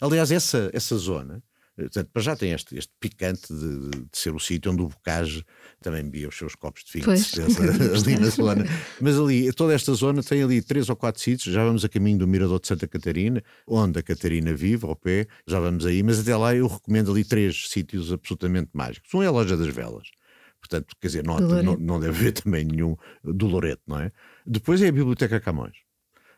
Aliás, 0.00 0.32
essa, 0.32 0.70
essa 0.72 0.96
zona 0.96 1.42
Portanto, 1.76 2.08
para 2.12 2.22
já 2.22 2.36
tem 2.36 2.52
este, 2.52 2.78
este 2.78 2.92
picante 3.00 3.52
de, 3.52 3.90
de, 3.90 4.06
ser 4.12 4.32
o 4.34 4.38
sítio 4.38 4.70
onde 4.70 4.82
o 4.82 4.88
Bocage 4.88 5.44
também 5.82 6.04
bebia 6.04 6.28
os 6.28 6.36
seus 6.36 6.54
copos 6.54 6.84
de 6.84 7.00
vinho, 7.00 7.10
ali 7.10 8.18
na 8.18 8.28
zona. 8.28 8.64
Mas 9.00 9.18
ali, 9.18 9.52
toda 9.52 9.74
esta 9.74 9.92
zona 9.92 10.22
tem 10.22 10.42
ali 10.42 10.62
três 10.62 10.88
ou 10.88 10.94
quatro 10.94 11.20
sítios. 11.20 11.52
Já 11.52 11.64
vamos 11.64 11.84
a 11.84 11.88
caminho 11.88 12.18
do 12.18 12.28
Mirador 12.28 12.60
de 12.60 12.68
Santa 12.68 12.86
Catarina, 12.86 13.42
onde 13.66 13.98
a 13.98 14.02
Catarina 14.02 14.54
vive, 14.54 14.86
ao 14.86 14.94
pé, 14.94 15.26
já 15.46 15.58
vamos 15.58 15.84
aí. 15.84 16.02
Mas 16.02 16.20
até 16.20 16.36
lá 16.36 16.54
eu 16.54 16.68
recomendo 16.68 17.10
ali 17.10 17.24
três 17.24 17.68
sítios 17.68 18.12
absolutamente 18.12 18.70
mágicos. 18.72 19.12
Um 19.12 19.22
é 19.22 19.26
a 19.26 19.30
Loja 19.30 19.56
das 19.56 19.68
Velas. 19.68 20.08
Portanto, 20.60 20.94
quer 20.98 21.08
dizer, 21.08 21.24
não, 21.24 21.38
não, 21.38 21.76
não 21.76 22.00
deve 22.00 22.16
haver 22.16 22.32
também 22.32 22.64
nenhum 22.64 22.96
do 23.22 23.46
Loreto, 23.46 23.82
não 23.86 23.98
é? 23.98 24.10
Depois 24.46 24.80
é 24.80 24.88
a 24.88 24.92
Biblioteca 24.92 25.38
Camões. 25.40 25.83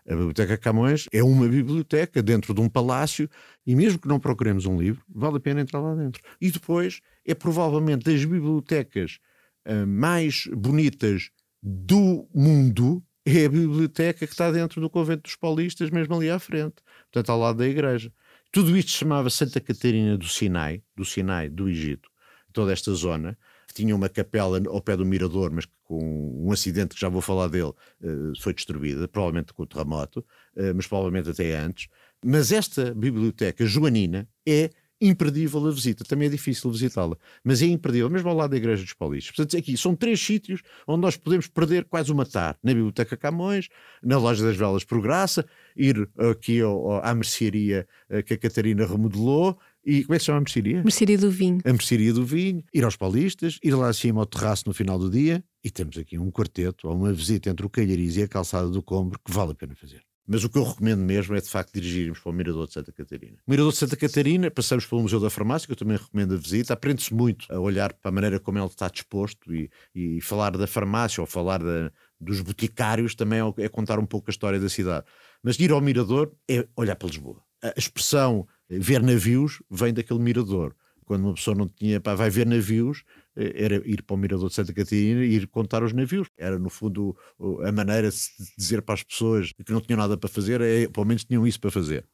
A 0.09 0.14
Biblioteca 0.14 0.57
Camões 0.57 1.09
é 1.12 1.23
uma 1.23 1.49
biblioteca 1.49 2.23
dentro 2.23 2.55
de 2.55 2.61
um 2.61 2.69
palácio 2.69 3.29
e 3.66 3.75
mesmo 3.75 3.99
que 3.99 4.07
não 4.07 4.21
procuremos 4.21 4.64
um 4.64 4.79
livro, 4.79 5.03
vale 5.09 5.38
a 5.38 5.40
pena 5.40 5.61
entrar 5.61 5.81
lá 5.81 5.95
dentro. 5.95 6.23
E 6.40 6.51
depois 6.51 7.01
é 7.25 7.35
provavelmente 7.35 8.05
das 8.05 8.25
bibliotecas 8.25 9.19
uh, 9.66 9.87
mais 9.87 10.47
bonitas 10.53 11.31
do 11.61 12.29
mundo, 12.33 13.03
é 13.25 13.47
a 13.47 13.49
biblioteca 13.49 14.25
que 14.25 14.33
está 14.33 14.53
dentro 14.53 14.81
do 14.81 14.88
convento 14.88 15.25
dos 15.25 15.35
paulistas, 15.35 15.90
mesmo 15.90 16.14
ali 16.14 16.31
à 16.31 16.38
frente, 16.38 16.77
portanto 17.11 17.31
ao 17.31 17.40
lado 17.40 17.59
da 17.59 17.66
igreja. 17.66 18.12
Tudo 18.53 18.77
isto 18.77 18.92
se 18.92 18.99
chamava 18.99 19.29
Santa 19.29 19.61
Catarina 19.61 20.16
do 20.16 20.29
Sinai, 20.29 20.83
do 20.95 21.05
Sinai, 21.05 21.49
do 21.49 21.69
Egito, 21.69 22.09
toda 22.53 22.73
esta 22.73 22.95
zona, 22.95 23.37
tinha 23.75 23.95
uma 23.95 24.09
capela 24.09 24.62
ao 24.69 24.81
pé 24.81 24.97
do 24.97 25.05
mirador, 25.05 25.51
mas 25.51 25.66
que 25.66 25.73
com 25.87 26.44
um 26.44 26.53
acidente 26.53 26.94
que 26.94 27.01
já 27.01 27.09
vou 27.09 27.22
falar 27.22 27.49
dele 27.49 27.72
eh, 28.03 28.33
foi 28.40 28.53
destruída, 28.53 29.07
provavelmente 29.07 29.53
com 29.53 29.62
o 29.62 29.66
terremoto, 29.66 30.25
eh, 30.57 30.72
mas 30.72 30.87
provavelmente 30.87 31.31
até 31.31 31.57
antes. 31.57 31.88
Mas 32.25 32.51
esta 32.51 32.92
biblioteca 32.92 33.64
joanina 33.64 34.29
é 34.46 34.70
imperdível 35.01 35.66
a 35.66 35.70
visita. 35.70 36.05
Também 36.05 36.27
é 36.27 36.31
difícil 36.31 36.70
visitá-la, 36.70 37.16
mas 37.44 37.62
é 37.62 37.66
imperdível, 37.66 38.09
mesmo 38.11 38.29
ao 38.29 38.35
lado 38.35 38.51
da 38.51 38.57
Igreja 38.57 38.83
dos 38.83 38.94
Paulistas. 38.94 39.35
Portanto, 39.35 39.57
aqui 39.57 39.77
são 39.77 39.94
três 39.94 40.20
sítios 40.20 40.62
onde 40.87 41.03
nós 41.03 41.16
podemos 41.16 41.46
perder 41.46 41.85
quase 41.85 42.11
uma 42.11 42.25
tarde. 42.25 42.59
Na 42.62 42.72
Biblioteca 42.72 43.16
Camões, 43.16 43.68
na 44.03 44.18
Loja 44.18 44.44
das 44.44 44.57
Velas 44.57 44.85
por 44.85 45.01
Graça, 45.01 45.46
ir 45.77 46.09
aqui 46.31 46.61
ao, 46.61 47.05
à 47.05 47.14
mercearia 47.14 47.87
eh, 48.09 48.22
que 48.22 48.35
a 48.35 48.38
Catarina 48.38 48.87
remodelou 48.87 49.59
e 49.85 50.03
como 50.03 50.14
é 50.14 50.18
que 50.18 50.22
se 50.22 50.27
chama 50.27 50.38
a 50.38 50.40
mercearia? 50.40 50.83
Mercearia 50.83 51.18
do 51.18 51.31
Vinho. 51.31 51.61
A 51.64 51.72
mercearia 51.72 52.12
do 52.12 52.25
Vinho, 52.25 52.64
ir 52.75 52.85
aos 52.85 52.96
Paulistas, 52.96 53.61
ir 53.62 53.72
lá 53.72 53.88
acima 53.88 54.20
ao 54.20 54.27
terraço 54.27 54.64
no 54.66 54.75
final 54.75 54.99
do 54.99 55.09
dia 55.09 55.44
e 55.66 55.70
temos 55.70 55.98
aqui 55.98 56.16
um 56.16 56.31
quarteto 56.31 56.87
ou 56.87 56.94
uma 56.94 57.12
visita 57.12 57.50
entre 57.50 57.66
o 57.66 57.68
Calhariz 57.68 58.16
e 58.16 58.22
a 58.22 58.29
calçada 58.29 58.68
do 58.68 58.81
Combro 58.81 59.18
que 59.18 59.33
vale 59.33 59.50
a 59.50 59.55
pena 59.55 59.74
fazer. 59.74 60.00
Mas 60.24 60.44
o 60.44 60.48
que 60.48 60.59
eu 60.59 60.62
recomendo 60.62 61.00
mesmo 61.00 61.35
é 61.35 61.40
de 61.40 61.48
facto 61.48 61.74
dirigirmos 61.74 62.20
para 62.20 62.31
o 62.31 62.33
Mirador 62.33 62.68
de 62.68 62.72
Santa 62.72 62.92
Catarina. 62.92 63.37
O 63.44 63.50
Mirador 63.50 63.72
de 63.72 63.79
Santa 63.79 63.96
Catarina, 63.96 64.48
passamos 64.48 64.87
pelo 64.87 65.02
Museu 65.02 65.18
da 65.18 65.29
Farmácia, 65.29 65.66
que 65.66 65.72
eu 65.72 65.76
também 65.76 65.96
recomendo 65.96 66.35
a 66.35 66.37
visita. 66.37 66.72
Aprende-se 66.72 67.12
muito 67.12 67.52
a 67.52 67.59
olhar 67.59 67.92
para 67.94 68.09
a 68.09 68.12
maneira 68.12 68.38
como 68.38 68.59
ele 68.59 68.66
está 68.66 68.88
disposto 68.88 69.52
e, 69.52 69.68
e 69.92 70.20
falar 70.20 70.57
da 70.57 70.68
farmácia 70.68 71.20
ou 71.20 71.26
falar 71.26 71.59
da, 71.59 71.90
dos 72.20 72.40
boticários 72.40 73.16
também 73.16 73.40
é, 73.40 73.64
é 73.64 73.68
contar 73.68 73.98
um 73.98 74.07
pouco 74.07 74.31
a 74.31 74.33
história 74.33 74.61
da 74.61 74.68
cidade. 74.68 75.05
Mas 75.42 75.59
ir 75.59 75.72
ao 75.72 75.81
Mirador 75.81 76.33
é 76.48 76.64
olhar 76.76 76.94
para 76.94 77.09
Lisboa. 77.09 77.42
A 77.61 77.74
expressão 77.76 78.46
ver 78.70 79.02
navios 79.02 79.61
vem 79.68 79.92
daquele 79.92 80.20
Mirador 80.20 80.76
quando 81.07 81.25
uma 81.25 81.35
pessoa 81.35 81.57
não 81.57 81.69
tinha, 81.69 82.01
pá, 82.01 82.14
vai 82.14 82.29
ver 82.29 82.45
navios, 82.45 83.05
eh, 83.37 83.53
era 83.55 83.77
ir 83.88 84.03
para 84.03 84.14
o 84.14 84.16
Mirador 84.19 84.49
de 84.49 84.55
Santa 84.55 84.75
Catarina 84.75 85.25
e 85.25 85.37
ir 85.37 85.47
contar 85.47 85.83
os 85.83 85.92
navios. 85.92 86.29
Era, 86.37 86.59
no 86.59 86.69
fundo, 86.69 87.16
a 87.64 87.73
maneira 87.73 88.11
de 88.11 88.19
dizer 88.59 88.83
para 88.83 88.97
as 88.97 89.03
pessoas 89.03 89.53
que 89.53 89.73
não 89.73 89.81
tinham 89.81 89.99
nada 89.99 90.16
para 90.16 90.29
fazer, 90.29 90.61
é, 90.61 90.88
pelo 90.88 91.07
menos 91.07 91.25
tinham 91.25 91.47
isso 91.47 91.61
para 91.61 91.71
fazer. 91.71 92.05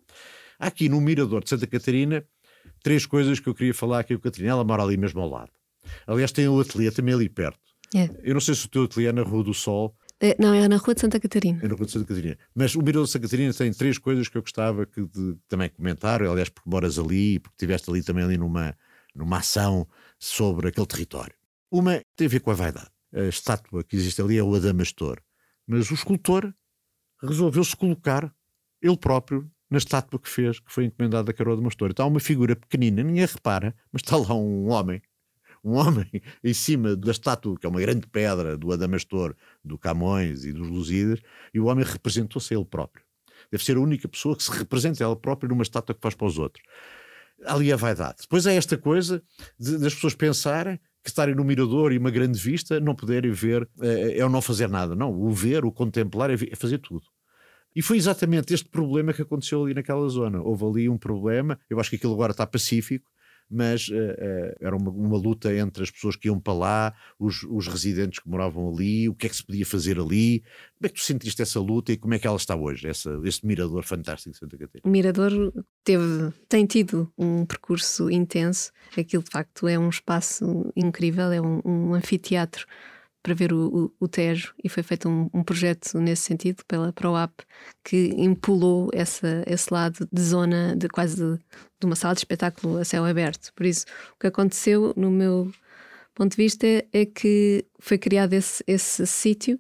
Aqui 0.59 0.89
no 0.89 1.01
Mirador 1.01 1.43
de 1.43 1.49
Santa 1.49 1.67
Catarina, 1.67 2.25
três 2.83 3.07
coisas 3.07 3.41
que 3.41 3.49
eu 3.49 3.55
queria 3.55 3.75
falar 3.75 4.01
aqui 4.01 4.15
com 4.15 4.21
a 4.21 4.31
Catarina. 4.31 4.53
Ela 4.53 4.65
mora 4.65 4.83
ali 4.83 4.97
mesmo 4.97 5.21
ao 5.21 5.29
lado. 5.29 5.51
Aliás, 6.07 6.31
tem 6.31 6.47
o 6.47 6.61
ateliê 6.61 6.91
também 6.91 7.15
ali 7.15 7.29
perto. 7.29 7.59
É. 7.95 8.09
Eu 8.23 8.35
não 8.35 8.41
sei 8.41 8.55
se 8.55 8.67
o 8.67 8.69
teu 8.69 8.85
ateliê 8.85 9.09
é 9.09 9.13
na 9.13 9.23
Rua 9.23 9.43
do 9.43 9.55
Sol. 9.55 9.97
É, 10.25 10.37
não, 10.39 10.55
é 10.55 10.69
na 10.69 10.77
Rua 10.77 10.95
de 10.95 11.01
Santa 11.01 11.19
Catarina. 11.19 11.59
É 11.65 11.67
na 11.67 11.75
Rua 11.75 11.85
de 11.85 11.91
Santa 11.91 12.07
Catarina. 12.07 12.39
Mas 12.55 12.77
o 12.77 12.79
Mirador 12.79 13.07
de 13.07 13.11
Santa 13.11 13.27
Catarina 13.27 13.53
tem 13.53 13.73
três 13.73 13.99
coisas 13.99 14.29
que 14.29 14.39
eu 14.39 14.43
gostava 14.43 14.87
que 14.87 15.05
de, 15.05 15.37
também 15.49 15.69
comentar. 15.69 16.23
Aliás, 16.23 16.49
porque 16.49 16.71
moras 16.71 16.97
ali, 16.97 17.41
porque 17.41 17.57
estiveste 17.57 17.91
ali 17.91 18.05
também 18.05 18.23
ali 18.23 18.39
numa, 18.39 18.77
numa 19.17 19.39
ação 19.39 19.85
sobre 20.21 20.69
aquele 20.69 20.87
território. 20.87 21.35
Uma 21.69 22.01
tem 22.15 22.29
a 22.29 22.31
ver 22.31 22.39
com 22.39 22.53
a 22.53 22.55
vaidade. 22.55 22.89
A 23.13 23.23
estátua 23.23 23.83
que 23.83 23.97
existe 23.97 24.23
ali 24.23 24.39
é 24.39 24.43
o 24.45 24.55
Adamastor. 24.55 25.21
Mas 25.67 25.91
o 25.91 25.95
escultor 25.95 26.55
resolveu-se 27.21 27.75
colocar 27.75 28.33
ele 28.81 28.97
próprio 28.97 29.51
na 29.69 29.79
estátua 29.79 30.21
que 30.21 30.29
fez, 30.29 30.61
que 30.61 30.71
foi 30.73 30.85
encomendada 30.85 31.33
a 31.33 31.35
Carol 31.35 31.55
Adamastor. 31.55 31.91
Então 31.91 32.07
há 32.07 32.09
uma 32.09 32.21
figura 32.21 32.55
pequenina, 32.55 33.03
ninguém 33.03 33.27
repara, 33.27 33.75
mas 33.91 34.03
está 34.03 34.17
lá 34.17 34.35
um 34.35 34.69
homem, 34.69 35.03
um 35.65 35.73
homem 35.73 36.09
em 36.45 36.55
cima 36.55 36.95
da 36.95 37.11
estátua, 37.11 37.59
que 37.59 37.67
é 37.67 37.69
uma 37.69 37.81
grande 37.81 38.07
pedra 38.07 38.57
do 38.57 38.73
Adamastor, 38.73 39.35
do 39.65 39.79
Camões 39.79 40.45
e 40.45 40.53
dos 40.53 40.69
Lusíadas, 40.69 41.21
e 41.53 41.61
o 41.61 41.67
homem 41.67 41.85
representou-se 41.85 42.53
a 42.53 42.57
ele 42.57 42.67
próprio. 42.67 43.05
Deve 43.51 43.65
ser 43.65 43.77
a 43.77 43.81
única 43.81 44.09
pessoa 44.09 44.37
que 44.37 44.43
se 44.43 44.51
representa 44.51 45.03
a 45.03 45.07
ela 45.07 45.17
própria 45.17 45.49
numa 45.49 45.63
estátua 45.63 45.95
que 45.95 46.01
faz 46.01 46.15
para 46.15 46.27
os 46.27 46.39
outros 46.39 46.63
ali 47.45 47.73
a 47.73 47.77
vaidade. 47.77 48.19
Depois 48.23 48.47
é 48.47 48.55
esta 48.55 48.77
coisa 48.77 49.23
de, 49.59 49.79
das 49.79 49.95
pessoas 49.95 50.15
pensarem 50.15 50.79
que 51.03 51.09
estarem 51.09 51.35
no 51.35 51.45
mirador 51.45 51.93
e 51.93 51.99
uma 51.99 52.11
grande 52.11 52.39
vista 52.39 52.79
não 52.79 52.95
poderem 52.95 53.33
ver 53.33 53.69
é, 53.81 54.19
é 54.19 54.25
o 54.25 54.29
não 54.29 54.41
fazer 54.41 54.69
nada. 54.69 54.95
Não, 54.95 55.13
o 55.13 55.31
ver, 55.31 55.65
o 55.65 55.73
contemplar 55.73 56.31
é, 56.31 56.35
é 56.35 56.57
fazer 56.57 56.79
tudo. 56.79 57.05
E 57.75 57.83
foi 57.83 57.97
exatamente 57.97 58.53
este 58.53 58.69
problema 58.69 59.13
que 59.13 59.23
aconteceu 59.23 59.65
ali 59.65 59.75
naquela 59.75 60.07
zona. 60.09 60.41
Houve 60.41 60.65
ali 60.65 60.89
um 60.89 60.99
problema, 60.99 61.59
eu 61.71 61.81
acho 61.81 61.91
que 61.91 61.97
aquilo 61.97 62.13
agora 62.13 62.33
está 62.33 62.47
pacífico, 62.47 63.11
mas 63.53 63.89
uh, 63.89 63.95
uh, 63.95 64.57
era 64.61 64.77
uma, 64.77 64.91
uma, 64.91 65.17
luta 65.17 65.55
entre 65.55 65.83
as 65.83 65.91
pessoas 65.91 66.17
que 66.17 66.29
iam 66.29 66.41
para 66.41 66.53
lá, 66.53 66.95
os, 67.19 67.43
os, 67.45 67.67
residentes 67.67 68.19
que 68.19 68.29
moravam 68.29 68.73
ali, 68.73 69.09
o 69.09 69.15
que 69.15 69.27
é 69.27 69.29
que 69.29 69.37
se 69.37 69.45
podia 69.45 69.67
fazer 69.67 69.99
ali. 69.99 70.41
Como 70.41 70.87
é 70.87 70.89
que 70.89 70.95
tu 70.95 71.01
sentiste 71.01 71.43
essa 71.43 71.61
luta 71.61 71.93
e 71.93 71.97
como 71.97 72.15
é 72.15 72.19
que 72.19 72.27
ela 72.27 72.37
está 72.37 72.57
hoje, 72.57 72.89
essa, 72.89 73.21
esse 73.25 73.47
mirador 73.47 73.85
fantástico 73.85 74.33
de 74.33 74.39
Santa 74.39 74.57
Catarina? 74.57 74.83
O 74.85 74.91
mirador 74.91 75.53
teve, 75.85 76.33
tem 76.49 76.67
tido 76.67 77.13
um 77.17 77.45
percurso 77.45 78.11
intenso. 78.11 78.73
Aquilo 78.97 79.23
de 79.23 79.31
facto 79.31 79.69
é 79.69 79.79
um 79.79 79.89
espaço 79.89 80.73
incrível, 80.75 81.31
é 81.31 81.41
um, 81.41 81.61
um 81.65 81.95
anfiteatro 81.95 82.67
para 83.23 83.35
ver 83.35 83.53
o, 83.53 83.93
o, 84.01 84.05
o, 84.05 84.09
Tejo 84.09 84.53
e 84.63 84.69
foi 84.69 84.83
feito 84.83 85.09
um, 85.09 85.31
um, 85.33 85.45
projeto 85.45 85.99
nesse 85.99 86.23
sentido 86.23 86.65
pela 86.67 86.93
ProApp 86.93 87.33
que 87.85 88.13
impulou 88.17 88.91
essa, 88.93 89.45
esse 89.47 89.73
lado 89.73 90.09
de 90.13 90.21
zona 90.21 90.75
de 90.77 90.89
quase 90.89 91.17
de, 91.17 91.39
de, 91.81 91.87
uma 91.87 91.95
sala 91.95 92.15
de 92.15 92.21
espetáculo 92.21 92.79
a 92.79 92.85
céu 92.85 93.05
aberto. 93.05 93.53
Por 93.55 93.65
isso, 93.65 93.87
o 94.17 94.19
que 94.19 94.27
aconteceu 94.27 94.93
no 94.97 95.11
meu 95.11 95.53
ponto 96.15 96.33
de 96.33 96.37
vista 96.37 96.67
é, 96.67 96.85
é 96.93 97.07
que 97.07 97.65
foi 97.79 97.97
criado 97.97 98.33
esse, 98.33 98.63
esse 98.67 99.07
sítio, 99.07 99.59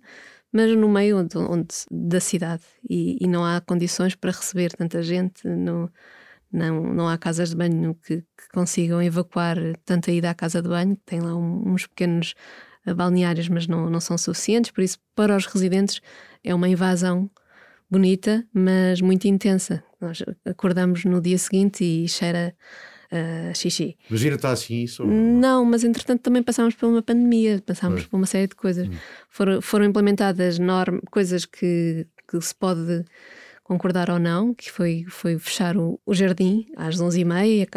mas 0.52 0.76
no 0.76 0.88
meio 0.88 1.18
onde, 1.18 1.38
onde 1.38 1.74
da 1.90 2.20
cidade 2.20 2.64
e, 2.88 3.16
e, 3.20 3.26
não 3.28 3.44
há 3.44 3.60
condições 3.60 4.14
para 4.14 4.32
receber 4.32 4.72
tanta 4.72 5.02
gente. 5.02 5.46
No, 5.46 5.90
não, 6.52 6.82
não 6.82 7.08
há 7.08 7.16
casas 7.16 7.50
de 7.50 7.56
banho 7.56 7.94
que, 7.94 8.18
que 8.20 8.48
consigam 8.52 9.02
evacuar 9.02 9.56
tanta 9.84 10.12
ida 10.12 10.30
à 10.30 10.34
casa 10.34 10.60
de 10.60 10.68
banho. 10.68 10.96
Tem 11.06 11.20
lá 11.20 11.34
um, 11.34 11.72
uns 11.72 11.86
pequenos 11.86 12.34
balneários, 12.86 13.48
mas 13.48 13.66
não, 13.66 13.88
não 13.88 14.00
são 14.00 14.16
suficientes, 14.18 14.70
por 14.70 14.82
isso, 14.82 14.98
para 15.14 15.36
os 15.36 15.46
residentes, 15.46 16.00
é 16.42 16.54
uma 16.54 16.68
invasão 16.68 17.30
bonita, 17.90 18.44
mas 18.52 19.00
muito 19.00 19.26
intensa. 19.26 19.84
Nós 20.00 20.22
acordamos 20.44 21.04
no 21.04 21.20
dia 21.20 21.38
seguinte 21.38 21.84
e 21.84 22.08
cheira 22.08 22.54
uh, 23.12 23.54
xixi. 23.54 23.96
Mas 24.08 24.22
ainda 24.22 24.36
está 24.36 24.50
assim 24.50 24.82
isso? 24.82 25.04
Não, 25.04 25.64
mas 25.64 25.84
entretanto 25.84 26.22
também 26.22 26.42
passámos 26.42 26.74
por 26.74 26.88
uma 26.88 27.02
pandemia, 27.02 27.62
passámos 27.64 28.06
por 28.06 28.16
uma 28.16 28.26
série 28.26 28.48
de 28.48 28.56
coisas. 28.56 28.88
Hum. 28.88 28.92
Foram, 29.28 29.60
foram 29.60 29.84
implementadas 29.84 30.58
norm, 30.58 30.98
coisas 31.10 31.44
que, 31.44 32.06
que 32.26 32.40
se 32.40 32.54
pode 32.54 33.04
concordar 33.62 34.10
ou 34.10 34.18
não, 34.18 34.54
que 34.54 34.70
foi, 34.70 35.04
foi 35.08 35.38
fechar 35.38 35.76
o, 35.76 36.00
o 36.04 36.14
jardim 36.14 36.66
às 36.76 36.96
11h30, 36.96 37.68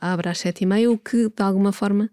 abre 0.00 0.28
às 0.28 0.38
7h30, 0.38 0.90
o 0.90 0.98
que 0.98 1.28
de 1.28 1.42
alguma 1.42 1.72
forma 1.72 2.10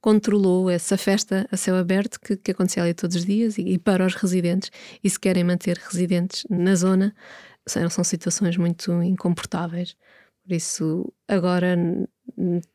controlou 0.00 0.70
essa 0.70 0.96
festa 0.96 1.46
a 1.50 1.56
céu 1.56 1.76
aberto 1.76 2.20
que, 2.20 2.36
que 2.36 2.50
acontecia 2.50 2.82
ali 2.82 2.94
todos 2.94 3.16
os 3.16 3.24
dias 3.24 3.58
e, 3.58 3.62
e, 3.62 3.78
para 3.78 4.06
os 4.06 4.14
residentes, 4.14 4.70
e 5.02 5.10
se 5.10 5.18
querem 5.18 5.44
manter 5.44 5.76
residentes 5.76 6.44
na 6.48 6.74
zona, 6.74 7.14
são, 7.66 7.88
são 7.90 8.04
situações 8.04 8.56
muito 8.56 9.02
incomportáveis. 9.02 9.96
Por 10.46 10.54
isso, 10.54 11.12
agora. 11.26 11.76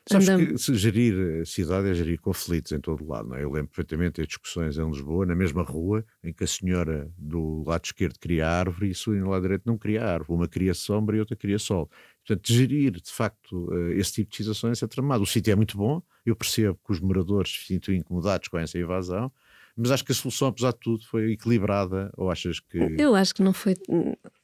Sabes 0.10 0.28
que 0.66 0.76
gerir 0.76 1.42
a 1.42 1.46
cidade 1.46 1.90
é 1.90 1.94
gerir 1.94 2.20
conflitos 2.20 2.74
em 2.74 2.82
todo 2.82 3.08
lado, 3.08 3.30
não 3.30 3.38
é? 3.38 3.44
Eu 3.44 3.52
lembro 3.52 3.70
perfeitamente 3.70 4.20
as 4.20 4.28
discussões 4.28 4.78
em 4.78 4.86
Lisboa, 4.86 5.26
na 5.26 5.36
mesma 5.36 5.64
rua, 5.64 6.04
em 6.22 6.34
que 6.34 6.44
a 6.44 6.48
senhora 6.48 7.10
do 7.18 7.64
lado 7.66 7.86
esquerdo 7.86 8.20
queria 8.20 8.46
árvore 8.46 8.92
e 8.92 9.12
a 9.12 9.14
no 9.22 9.30
lado 9.30 9.44
direito 9.44 9.64
não 9.66 9.78
queria 9.78 10.04
árvore. 10.04 10.38
Uma 10.38 10.50
queria 10.50 10.74
sombra 10.74 11.16
e 11.16 11.20
outra 11.22 11.38
queria 11.38 11.60
sol. 11.60 11.90
Portanto, 12.26 12.52
gerir, 12.52 12.92
de 12.92 13.12
facto, 13.12 13.70
eh, 13.74 14.00
esse 14.00 14.14
tipo 14.14 14.32
de 14.32 14.38
situações 14.38 14.84
é 14.84 14.88
tramado. 14.88 15.24
O 15.24 15.28
sítio 15.28 15.54
é 15.54 15.56
muito 15.56 15.78
bom, 15.78 16.02
eu 16.26 16.36
percebo 16.36 16.80
que 16.86 16.92
os 16.92 17.00
moradores 17.00 17.52
se 17.52 17.66
sintam 17.66 17.94
incomodados 17.94 18.48
com 18.48 18.58
essa 18.58 18.78
invasão, 18.78 19.32
mas 19.76 19.92
acho 19.92 20.04
que 20.04 20.12
a 20.12 20.16
solução, 20.16 20.50
apesar 20.50 20.74
de 20.74 20.80
tudo, 20.80 21.06
foi 21.06 21.32
equilibrada. 21.32 22.12
Ou 22.18 22.30
achas 22.30 22.60
que. 22.60 22.78
Eu 23.00 23.16
acho 23.16 23.34
que 23.34 23.42
não 23.42 23.54
foi, 23.54 23.76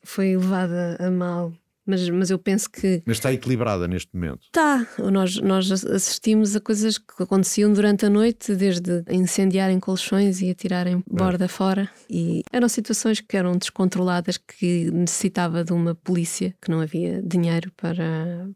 foi 0.03 0.37
levada 0.37 0.97
a 0.99 1.11
mal 1.11 1.53
mas, 1.87 2.09
mas 2.09 2.29
eu 2.29 2.37
penso 2.37 2.69
que. 2.69 3.01
Mas 3.05 3.15
está 3.15 3.31
equilibrada 3.31 3.87
neste 3.87 4.13
momento. 4.13 4.41
Está. 4.43 4.85
Nós, 5.09 5.37
nós 5.37 5.71
assistimos 5.71 6.53
a 6.53 6.59
coisas 6.59 6.97
que 6.97 7.23
aconteciam 7.23 7.71
durante 7.71 8.05
a 8.05 8.09
noite, 8.09 8.53
desde 8.53 9.05
incendiarem 9.09 9.79
colchões 9.79 10.41
e 10.41 10.49
atirarem 10.49 11.01
borda 11.09 11.45
é. 11.45 11.47
fora. 11.47 11.89
E 12.09 12.43
eram 12.51 12.67
situações 12.67 13.21
que 13.21 13.37
eram 13.37 13.53
descontroladas, 13.53 14.37
que 14.37 14.91
necessitava 14.91 15.63
de 15.63 15.71
uma 15.71 15.95
polícia, 15.95 16.53
que 16.61 16.69
não 16.69 16.81
havia 16.81 17.21
dinheiro 17.21 17.71
para, 17.77 18.49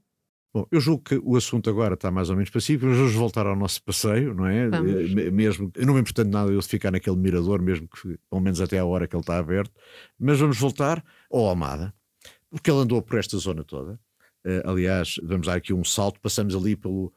Bom, 0.53 0.67
eu 0.69 0.81
julgo 0.81 1.03
que 1.03 1.21
o 1.23 1.37
assunto 1.37 1.69
agora 1.69 1.93
está 1.93 2.11
mais 2.11 2.29
ou 2.29 2.35
menos 2.35 2.49
pacífico, 2.49 2.85
mas 2.85 2.97
vamos 2.97 3.13
voltar 3.13 3.47
ao 3.47 3.55
nosso 3.55 3.81
passeio, 3.83 4.33
não 4.33 4.45
é? 4.45 4.67
Vamos. 4.67 5.17
Eh, 5.17 5.31
mesmo, 5.31 5.71
não 5.77 5.93
me 5.93 6.01
importa 6.01 6.25
nada 6.25 6.51
eu 6.51 6.61
ficar 6.61 6.91
naquele 6.91 7.15
mirador, 7.15 7.61
mesmo 7.61 7.87
que 7.87 8.17
pelo 8.29 8.41
menos 8.41 8.59
até 8.59 8.77
a 8.77 8.85
hora 8.85 9.07
que 9.07 9.15
ele 9.15 9.21
está 9.21 9.37
aberto, 9.37 9.71
mas 10.19 10.39
vamos 10.39 10.59
voltar 10.59 11.03
ao 11.31 11.45
Almada 11.45 11.93
porque 12.51 12.69
ele 12.69 12.79
andou 12.79 13.01
por 13.01 13.17
esta 13.17 13.37
zona 13.37 13.63
toda. 13.63 13.93
Uh, 14.45 14.69
aliás, 14.69 15.15
vamos 15.23 15.47
dar 15.47 15.55
aqui 15.55 15.73
um 15.73 15.83
salto, 15.83 16.19
passamos 16.19 16.53
ali 16.53 16.75
pelo. 16.75 17.13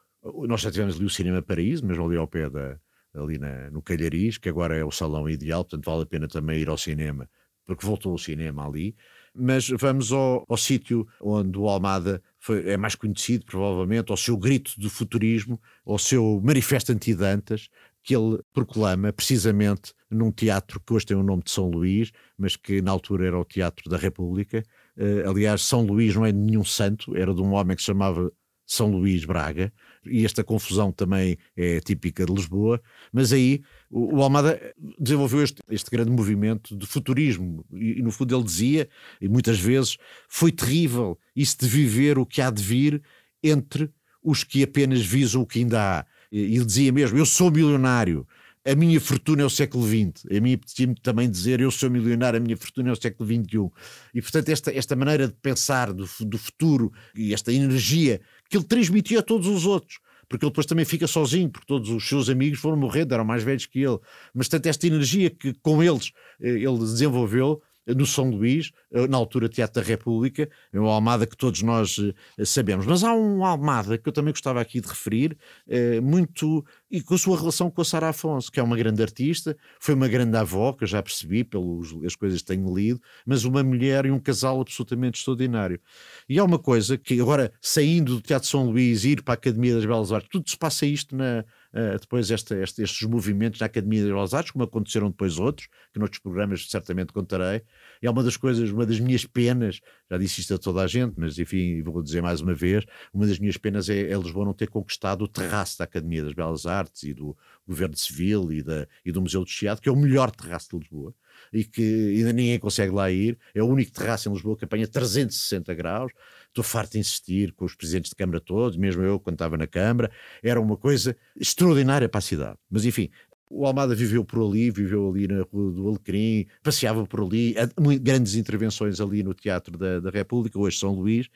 Nós 0.46 0.60
já 0.60 0.70
tivemos 0.70 0.96
ali 0.96 1.04
o 1.04 1.10
Cinema 1.10 1.42
Paraíso, 1.42 1.84
mesmo 1.84 2.06
ali 2.06 2.16
ao 2.16 2.28
pé 2.28 2.48
da. 2.48 2.78
ali 3.14 3.36
na, 3.36 3.68
no 3.70 3.82
Calhariz, 3.82 4.38
que 4.38 4.48
agora 4.48 4.76
é 4.76 4.84
o 4.84 4.90
salão 4.90 5.28
ideal, 5.28 5.64
portanto 5.64 5.84
vale 5.84 6.04
a 6.04 6.06
pena 6.06 6.28
também 6.28 6.60
ir 6.60 6.68
ao 6.68 6.78
cinema, 6.78 7.28
porque 7.66 7.84
voltou 7.84 8.14
o 8.14 8.18
cinema 8.18 8.66
ali. 8.66 8.96
Mas 9.34 9.68
vamos 9.68 10.12
ao, 10.12 10.44
ao 10.48 10.56
sítio 10.56 11.06
onde 11.20 11.58
o 11.58 11.68
Almada 11.68 12.22
foi, 12.44 12.68
é 12.68 12.76
mais 12.76 12.94
conhecido, 12.94 13.44
provavelmente, 13.46 14.10
ao 14.10 14.16
seu 14.16 14.36
grito 14.36 14.72
de 14.78 14.88
futurismo, 14.88 15.60
ao 15.84 15.98
seu 15.98 16.40
manifesto 16.44 16.92
anti-Dantas, 16.92 17.68
que 18.02 18.14
ele 18.14 18.38
proclama 18.52 19.12
precisamente 19.12 19.94
num 20.10 20.30
teatro 20.30 20.78
que 20.78 20.92
hoje 20.92 21.06
tem 21.06 21.16
o 21.16 21.22
nome 21.22 21.42
de 21.42 21.50
São 21.50 21.70
Luís, 21.70 22.12
mas 22.36 22.54
que 22.54 22.82
na 22.82 22.90
altura 22.90 23.26
era 23.26 23.38
o 23.38 23.44
Teatro 23.44 23.88
da 23.88 23.96
República, 23.96 24.62
Uh, 24.96 25.28
aliás, 25.28 25.62
São 25.62 25.82
Luís 25.82 26.14
não 26.14 26.24
é 26.24 26.32
nenhum 26.32 26.64
santo, 26.64 27.16
era 27.16 27.34
de 27.34 27.42
um 27.42 27.52
homem 27.52 27.74
que 27.74 27.82
se 27.82 27.86
chamava 27.86 28.30
São 28.64 28.90
Luís 28.90 29.24
Braga, 29.24 29.72
e 30.06 30.24
esta 30.24 30.44
confusão 30.44 30.92
também 30.92 31.36
é 31.56 31.80
típica 31.80 32.24
de 32.24 32.32
Lisboa, 32.32 32.80
mas 33.12 33.32
aí 33.32 33.62
o, 33.90 34.22
Almada 34.22 34.60
desenvolveu 34.98 35.42
este, 35.42 35.62
este, 35.70 35.90
grande 35.90 36.10
movimento 36.10 36.76
de 36.76 36.86
futurismo, 36.86 37.64
e, 37.72 37.98
e, 37.98 38.02
no 38.02 38.10
fundo 38.10 38.34
ele 38.34 38.44
dizia, 38.44 38.88
e 39.20 39.28
muitas 39.28 39.58
vezes, 39.58 39.96
foi 40.28 40.52
terrível 40.52 41.18
isso 41.34 41.58
de 41.60 41.68
viver 41.68 42.18
o 42.18 42.26
que 42.26 42.40
há 42.40 42.50
de 42.50 42.62
vir 42.62 43.02
entre 43.42 43.90
os 44.22 44.42
que 44.42 44.62
apenas 44.62 45.04
visam 45.04 45.42
o 45.42 45.46
que 45.46 45.58
ainda 45.60 45.98
há. 45.98 46.06
E 46.32 46.56
ele 46.56 46.64
dizia 46.64 46.90
mesmo: 46.90 47.18
Eu 47.18 47.26
sou 47.26 47.50
milionário, 47.50 48.26
a 48.66 48.74
minha 48.74 48.98
fortuna 48.98 49.42
é 49.42 49.44
o 49.44 49.50
século 49.50 49.86
XX. 49.86 50.24
A 50.34 50.40
mim 50.40 50.54
apetecia-me 50.54 50.94
também 50.94 51.30
dizer 51.30 51.60
eu 51.60 51.70
sou 51.70 51.90
milionário, 51.90 52.38
a 52.38 52.40
minha 52.40 52.56
fortuna 52.56 52.88
é 52.88 52.92
o 52.92 52.96
século 52.96 53.28
XXI. 53.28 53.70
E 54.14 54.22
portanto, 54.22 54.48
esta, 54.48 54.74
esta 54.74 54.96
maneira 54.96 55.28
de 55.28 55.34
pensar 55.34 55.92
do, 55.92 56.08
do 56.20 56.38
futuro 56.38 56.90
e 57.14 57.34
esta 57.34 57.52
energia 57.52 58.22
que 58.48 58.56
ele 58.56 58.64
transmitia 58.64 59.20
a 59.20 59.22
todos 59.22 59.46
os 59.46 59.66
outros 59.66 59.98
porque 60.28 60.44
ele 60.44 60.50
depois 60.50 60.66
também 60.66 60.84
fica 60.84 61.06
sozinho, 61.06 61.50
porque 61.50 61.66
todos 61.66 61.90
os 61.90 62.08
seus 62.08 62.28
amigos 62.28 62.58
foram 62.58 62.76
morrendo, 62.76 63.14
eram 63.14 63.24
mais 63.24 63.42
velhos 63.42 63.66
que 63.66 63.80
ele. 63.80 63.98
Mas 64.32 64.48
tanto 64.48 64.66
esta 64.66 64.86
energia 64.86 65.30
que 65.30 65.52
com 65.54 65.82
eles 65.82 66.12
eh, 66.40 66.48
ele 66.48 66.78
desenvolveu 66.78 67.62
no 67.86 68.06
São 68.06 68.30
Luís, 68.30 68.70
eh, 68.92 69.06
na 69.06 69.16
altura 69.16 69.48
Teatro 69.48 69.82
da 69.82 69.86
República, 69.86 70.48
é 70.72 70.78
uma 70.78 70.92
Almada 70.92 71.26
que 71.26 71.36
todos 71.36 71.62
nós 71.62 71.98
eh, 72.38 72.44
sabemos. 72.44 72.86
Mas 72.86 73.02
há 73.02 73.12
um 73.12 73.44
Almada 73.44 73.98
que 73.98 74.08
eu 74.08 74.12
também 74.12 74.32
gostava 74.32 74.60
aqui 74.60 74.80
de 74.80 74.88
referir, 74.88 75.36
eh, 75.68 76.00
muito, 76.00 76.64
e 76.90 77.02
com 77.02 77.14
a 77.14 77.18
sua 77.18 77.38
relação 77.38 77.70
com 77.70 77.82
a 77.82 77.84
Sara 77.84 78.08
Afonso, 78.08 78.50
que 78.50 78.60
é 78.60 78.62
uma 78.62 78.76
grande 78.76 79.02
artista, 79.02 79.56
foi 79.78 79.94
uma 79.94 80.08
grande 80.08 80.36
avó, 80.36 80.72
que 80.72 80.84
eu 80.84 80.88
já 80.88 81.02
percebi 81.02 81.44
pelas 81.44 82.16
coisas 82.16 82.40
que 82.40 82.46
tenho 82.46 82.74
lido, 82.74 83.00
mas 83.26 83.44
uma 83.44 83.62
mulher 83.62 84.06
e 84.06 84.10
um 84.10 84.20
casal 84.20 84.60
absolutamente 84.60 85.18
extraordinário. 85.18 85.80
E 86.28 86.38
há 86.38 86.44
uma 86.44 86.58
coisa 86.58 86.96
que 86.96 87.20
agora, 87.20 87.52
saindo 87.60 88.16
do 88.16 88.20
Teatro 88.20 88.48
São 88.48 88.70
Luís, 88.70 89.04
ir 89.04 89.22
para 89.22 89.34
a 89.34 89.36
Academia 89.36 89.74
das 89.74 89.84
Belas 89.84 90.12
Artes, 90.12 90.28
tudo 90.30 90.48
se 90.48 90.56
passa 90.56 90.86
isto 90.86 91.14
na 91.14 91.44
uh, 91.74 91.98
depois 92.00 92.30
esta, 92.30 92.56
este, 92.56 92.82
estes 92.82 93.06
movimentos 93.08 93.60
na 93.60 93.66
Academia 93.66 94.06
das 94.06 94.32
Artes, 94.32 94.52
como 94.52 94.64
aconteceram 94.64 95.10
depois 95.10 95.38
outros, 95.38 95.68
que 95.92 95.98
noutros 95.98 96.20
programas 96.20 96.68
certamente 96.70 97.12
contarei. 97.12 97.62
É 98.00 98.08
uma 98.08 98.22
das 98.22 98.36
coisas, 98.36 98.70
uma 98.70 98.86
das 98.86 99.00
minhas 99.00 99.26
penas, 99.26 99.80
já 100.10 100.16
disse 100.16 100.40
isto 100.40 100.54
a 100.54 100.58
toda 100.58 100.82
a 100.82 100.86
gente, 100.86 101.14
mas 101.18 101.38
enfim, 101.38 101.82
vou 101.82 102.02
dizer 102.02 102.22
mais 102.22 102.40
uma 102.40 102.54
vez, 102.54 102.84
uma 103.12 103.26
das 103.26 103.38
minhas 103.38 103.56
penas 103.56 103.88
é, 103.88 104.10
é 104.10 104.16
Lisboa 104.16 104.46
não 104.46 104.54
ter 104.54 104.68
conquistado 104.68 105.22
o 105.22 105.28
terraço 105.28 105.78
da 105.78 105.84
Academia 105.84 106.24
das 106.24 106.32
Belas 106.32 106.64
Artes 106.66 107.02
e 107.02 107.12
do 107.12 107.36
Governo 107.66 107.96
Civil 107.96 108.52
e, 108.52 108.62
da, 108.62 108.86
e 109.04 109.10
do 109.10 109.20
Museu 109.20 109.42
do 109.42 109.50
Chiado, 109.50 109.80
que 109.80 109.88
é 109.88 109.92
o 109.92 109.96
melhor 109.96 110.30
terraço 110.30 110.70
de 110.70 110.78
Lisboa 110.78 111.14
e 111.52 111.64
que 111.64 112.16
ainda 112.16 112.32
ninguém 112.32 112.58
consegue 112.58 112.92
lá 112.92 113.10
ir. 113.10 113.38
É 113.54 113.62
o 113.62 113.66
único 113.66 113.92
terraço 113.92 114.28
em 114.28 114.32
Lisboa 114.32 114.56
que 114.56 114.64
apanha 114.64 114.86
360 114.86 115.74
graus. 115.74 116.12
Estou 116.48 116.62
farto 116.62 116.92
de 116.92 116.98
insistir 116.98 117.52
com 117.52 117.64
os 117.64 117.74
presidentes 117.74 118.10
de 118.10 118.16
Câmara 118.16 118.40
todos, 118.40 118.76
mesmo 118.76 119.02
eu 119.02 119.18
quando 119.18 119.34
estava 119.34 119.56
na 119.56 119.66
Câmara. 119.66 120.10
Era 120.42 120.60
uma 120.60 120.76
coisa 120.76 121.16
extraordinária 121.36 122.08
para 122.08 122.18
a 122.18 122.22
cidade. 122.22 122.58
Mas 122.70 122.84
enfim, 122.84 123.10
o 123.54 123.64
Almada 123.66 123.94
viveu 123.94 124.24
por 124.24 124.44
ali, 124.44 124.70
viveu 124.70 125.08
ali 125.08 125.28
na 125.28 125.44
Rua 125.52 125.72
do 125.72 125.88
Alecrim, 125.88 126.46
passeava 126.62 127.06
por 127.06 127.20
ali, 127.20 127.54
grandes 128.00 128.34
intervenções 128.34 129.00
ali 129.00 129.22
no 129.22 129.32
Teatro 129.32 129.78
da, 129.78 130.00
da 130.00 130.10
República, 130.10 130.58
hoje 130.58 130.78
São 130.78 130.92
Luís. 130.92 131.28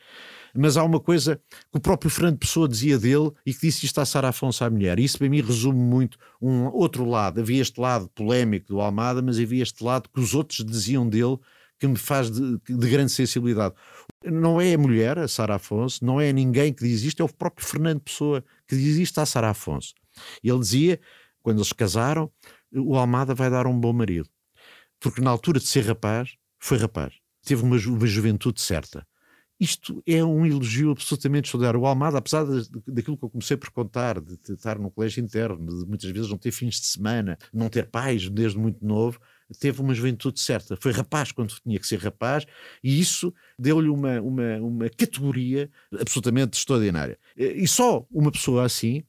Mas 0.54 0.76
há 0.76 0.83
uma 0.83 0.98
coisa 0.98 1.37
que 1.70 1.78
o 1.78 1.81
próprio 1.81 2.11
Fernando 2.11 2.38
Pessoa 2.38 2.68
dizia 2.68 2.98
dele 2.98 3.31
e 3.46 3.54
que 3.54 3.61
disse 3.61 3.87
isto 3.87 4.00
a 4.00 4.04
Sara 4.04 4.28
Afonso 4.31 4.64
à 4.64 4.70
mulher. 4.70 4.98
Isso 4.98 5.18
para 5.18 5.28
mim 5.28 5.40
resume 5.40 5.78
muito 5.78 6.18
um 6.42 6.66
outro 6.66 7.04
lado. 7.04 7.40
Havia 7.40 7.62
este 7.62 7.81
lado 7.81 8.09
polémico 8.09 8.66
do 8.66 8.81
Almada, 8.81 9.22
mas 9.22 9.38
havia 9.38 9.62
este 9.62 9.85
lado 9.85 10.09
que 10.12 10.20
os 10.20 10.35
outros 10.35 10.64
diziam 10.64 11.09
dele 11.09 11.38
que 11.78 11.87
me 11.87 11.96
faz 11.96 12.31
de, 12.31 12.59
de 12.59 12.90
grande 12.90 13.12
sensibilidade. 13.12 13.74
Não 14.24 14.61
é 14.61 14.74
a 14.74 14.78
mulher, 14.78 15.18
a 15.18 15.28
Sara 15.28 15.54
Afonso, 15.54 16.04
não 16.04 16.20
é 16.20 16.33
ninguém 16.33 16.72
que 16.72 16.83
diz 16.83 17.02
isto, 17.04 17.22
é 17.22 17.24
o 17.24 17.33
próprio 17.33 17.64
Fernando 17.64 18.00
Pessoa 18.00 18.44
que 18.66 18.74
diz 18.74 18.96
isto 18.96 19.20
à 19.20 19.26
Sara 19.26 19.50
Afonso. 19.50 19.94
Ele 20.42 20.59
dizia 20.59 21.00
quando 21.42 21.59
eles 21.59 21.72
casaram, 21.72 22.31
o 22.72 22.96
Almada 22.96 23.35
vai 23.35 23.51
dar 23.51 23.66
um 23.66 23.79
bom 23.79 23.92
marido. 23.92 24.29
Porque 25.01 25.20
na 25.20 25.31
altura 25.31 25.59
de 25.59 25.66
ser 25.66 25.85
rapaz, 25.85 26.35
foi 26.59 26.79
rapaz. 26.79 27.14
Teve 27.44 27.62
uma, 27.62 27.79
ju 27.79 27.94
uma 27.94 28.07
juventude 28.07 28.61
certa. 28.61 29.07
Isto 29.61 30.01
é 30.07 30.24
um 30.24 30.46
elogio 30.46 30.92
absolutamente 30.92 31.46
extraordinário. 31.46 31.81
O 31.81 31.87
Almada, 31.87 32.18
apesar 32.18 32.44
de, 32.44 32.68
daquilo 32.87 33.16
que 33.16 33.24
eu 33.24 33.31
comecei 33.31 33.57
por 33.57 33.70
contar, 33.70 34.20
de, 34.20 34.37
de 34.37 34.53
estar 34.53 34.79
no 34.79 34.90
colégio 34.90 35.22
interno, 35.22 35.57
de 35.57 35.87
muitas 35.87 36.09
vezes 36.11 36.31
não 36.31 36.38
ter 36.38 36.53
fins 36.53 36.81
de 36.81 36.87
semana, 36.87 37.37
não 37.53 37.68
ter 37.68 37.87
pais 37.87 38.29
desde 38.29 38.57
muito 38.57 38.85
novo, 38.87 39.18
teve 39.59 39.81
uma 39.81 39.94
juventude 39.94 40.38
certa. 40.38 40.77
Foi 40.77 40.92
rapaz 40.92 41.33
quando 41.33 41.55
tinha 41.61 41.79
que 41.79 41.87
ser 41.87 41.98
rapaz 41.98 42.46
e 42.85 43.01
isso 43.01 43.35
deu-lhe 43.59 43.88
uma, 43.88 44.20
uma, 44.20 44.57
uma 44.59 44.88
categoria 44.90 45.68
absolutamente 45.98 46.57
extraordinária. 46.57 47.18
E 47.37 47.66
só 47.66 48.07
uma 48.12 48.31
pessoa 48.31 48.64
assim 48.64 49.03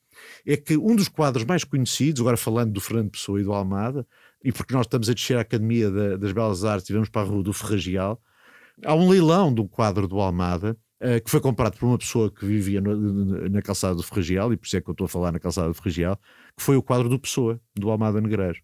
é 0.46 0.58
que 0.58 0.78
um 0.78 0.96
dos 0.96 1.08
quadros 1.08 1.46
mais 1.46 1.64
conhecidos, 1.64 2.22
agora 2.22 2.38
falando 2.38 2.74
do 2.74 2.82
Fernando 2.82 3.12
Pessoa 3.12 3.40
e 3.40 3.44
do 3.44 3.54
Almada, 3.54 4.06
e 4.44 4.52
porque 4.52 4.74
nós 4.74 4.86
estamos 4.86 5.10
a 5.10 5.14
descer 5.14 5.38
a 5.38 5.42
Academia 5.42 5.90
da, 5.90 6.18
das 6.18 6.32
Belas 6.32 6.64
Artes 6.64 6.90
e 6.90 6.94
vamos 6.94 7.10
para 7.10 7.22
a 7.22 7.26
Rua 7.26 7.44
do 7.44 7.54
Ferragial, 7.54 8.22
há 8.86 8.96
um 8.96 9.10
leilão 9.10 9.54
de 9.54 9.62
um 9.62 9.68
quadro 9.68 10.08
do 10.08 10.20
Almada 10.20 10.78
uh, 11.02 11.24
que 11.24 11.30
foi 11.30 11.40
comprado 11.40 11.78
por 11.78 11.86
uma 11.86 11.98
pessoa 11.98 12.32
que 12.32 12.46
vivia 12.46 12.82
no, 12.82 13.50
na 13.50 13.62
calçada 13.62 13.96
do 13.96 14.04
Ferragial, 14.04 14.54
e 14.54 14.58
por 14.58 14.66
isso 14.66 14.78
é 14.78 14.82
que 14.82 14.90
eu 14.90 14.94
estou 14.94 15.06
a 15.06 15.10
falar 15.10 15.32
na 15.32 15.40
calçada 15.40 15.68
do 15.68 15.74
Ferragial, 15.74 16.18
que 16.56 16.64
foi 16.64 16.78
o 16.78 16.84
quadro 16.84 17.10
do 17.10 17.20
Pessoa, 17.20 17.60
do 17.76 17.90
Almada 17.90 18.22
Negreiros. 18.22 18.62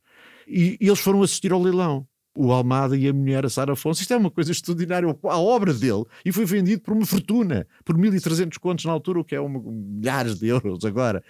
E, 0.48 0.78
e 0.80 0.88
eles 0.88 1.00
foram 1.00 1.24
assistir 1.24 1.52
ao 1.52 1.62
leilão 1.62 2.08
o 2.36 2.52
Almada 2.52 2.98
e 2.98 3.08
a 3.08 3.14
mulher, 3.14 3.46
a 3.46 3.50
Sara 3.50 3.74
Afonso. 3.74 4.02
Isto 4.02 4.14
é 4.14 4.18
uma 4.18 4.30
coisa 4.30 4.52
extraordinária, 4.52 5.08
a 5.24 5.40
obra 5.40 5.74
dele. 5.74 6.04
E 6.24 6.32
foi 6.32 6.46
vendido 6.46 6.82
por 6.82 6.94
uma 6.94 7.06
fortuna, 7.06 7.66
por 7.84 7.98
1.300 7.98 8.60
contos 8.60 8.86
na 8.86 8.92
altura, 8.92 9.20
o 9.20 9.24
que 9.24 9.36
é 9.36 9.40
uma, 9.40 9.62
milhares 9.62 10.38
de 10.38 10.48
euros 10.48 10.84
agora. 10.84 11.24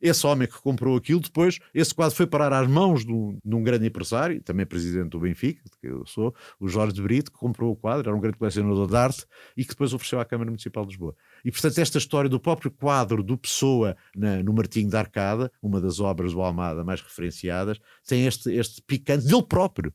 Esse 0.00 0.26
homem 0.26 0.48
que 0.48 0.58
comprou 0.60 0.96
aquilo, 0.96 1.20
depois, 1.20 1.58
esse 1.74 1.94
quadro 1.94 2.16
foi 2.16 2.26
parar 2.26 2.52
às 2.54 2.66
mãos 2.66 3.04
de 3.04 3.12
um, 3.12 3.38
de 3.44 3.54
um 3.54 3.62
grande 3.62 3.86
empresário, 3.86 4.40
também 4.42 4.64
presidente 4.64 5.10
do 5.10 5.20
Benfica, 5.20 5.62
que 5.80 5.88
eu 5.88 6.06
sou, 6.06 6.34
o 6.58 6.68
Jorge 6.68 7.00
Brito, 7.02 7.30
que 7.30 7.36
comprou 7.36 7.70
o 7.70 7.76
quadro, 7.76 8.08
era 8.08 8.16
um 8.16 8.20
grande 8.20 8.38
colecionador 8.38 8.86
de 8.86 8.96
arte 8.96 9.26
e 9.54 9.62
que 9.62 9.70
depois 9.70 9.92
ofereceu 9.92 10.18
à 10.18 10.24
Câmara 10.24 10.50
Municipal 10.50 10.84
de 10.84 10.92
Lisboa. 10.92 11.14
E, 11.44 11.50
portanto, 11.50 11.78
esta 11.78 11.98
história 11.98 12.30
do 12.30 12.40
próprio 12.40 12.70
quadro 12.70 13.22
do 13.22 13.36
Pessoa 13.36 13.94
na, 14.16 14.42
no 14.42 14.54
Martinho 14.54 14.88
da 14.88 15.00
Arcada, 15.00 15.52
uma 15.62 15.80
das 15.80 16.00
obras 16.00 16.32
do 16.32 16.40
Almada 16.40 16.82
mais 16.82 17.02
referenciadas, 17.02 17.78
tem 18.06 18.26
este, 18.26 18.50
este 18.52 18.80
picante 18.82 19.26
dele 19.26 19.42
próprio 19.42 19.92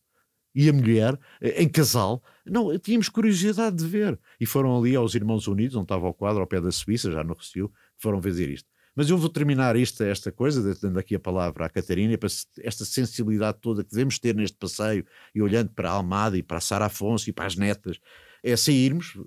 e 0.56 0.70
a 0.70 0.74
mulher, 0.74 1.20
eh, 1.42 1.62
em 1.62 1.68
casal, 1.68 2.24
não, 2.46 2.78
tínhamos 2.80 3.10
curiosidade 3.10 3.76
de 3.76 3.86
ver. 3.86 4.18
E 4.40 4.46
foram 4.46 4.78
ali 4.78 4.96
aos 4.96 5.14
Irmãos 5.14 5.48
Unidos, 5.48 5.76
onde 5.76 5.84
estava 5.84 6.08
o 6.08 6.14
quadro, 6.14 6.40
ao 6.42 6.48
pé 6.48 6.62
da 6.62 6.72
Suíça, 6.72 7.12
já 7.12 7.24
no 7.24 7.34
Recio, 7.34 7.70
foram 7.98 8.22
ver 8.22 8.50
isto. 8.50 8.70
Mas 8.96 9.10
eu 9.10 9.18
vou 9.18 9.28
terminar 9.28 9.76
esta, 9.76 10.06
esta 10.06 10.32
coisa, 10.32 10.74
dando 10.82 10.98
aqui 10.98 11.16
a 11.16 11.20
palavra 11.20 11.66
à 11.66 11.70
Catarina, 11.70 12.18
para 12.18 12.30
esta 12.64 12.86
sensibilidade 12.86 13.58
toda 13.60 13.84
que 13.84 13.90
devemos 13.90 14.18
ter 14.18 14.34
neste 14.34 14.58
passeio, 14.58 15.06
e 15.34 15.42
olhando 15.42 15.72
para 15.72 15.90
a 15.90 15.94
Almada 15.94 16.38
e 16.38 16.44
para 16.44 16.58
a 16.58 16.62
Sara 16.62 16.86
Afonso 16.86 17.30
e 17.30 17.34
para 17.34 17.46
as 17.46 17.58
netas, 17.58 18.00
é 18.42 18.56
sairmos, 18.56 19.20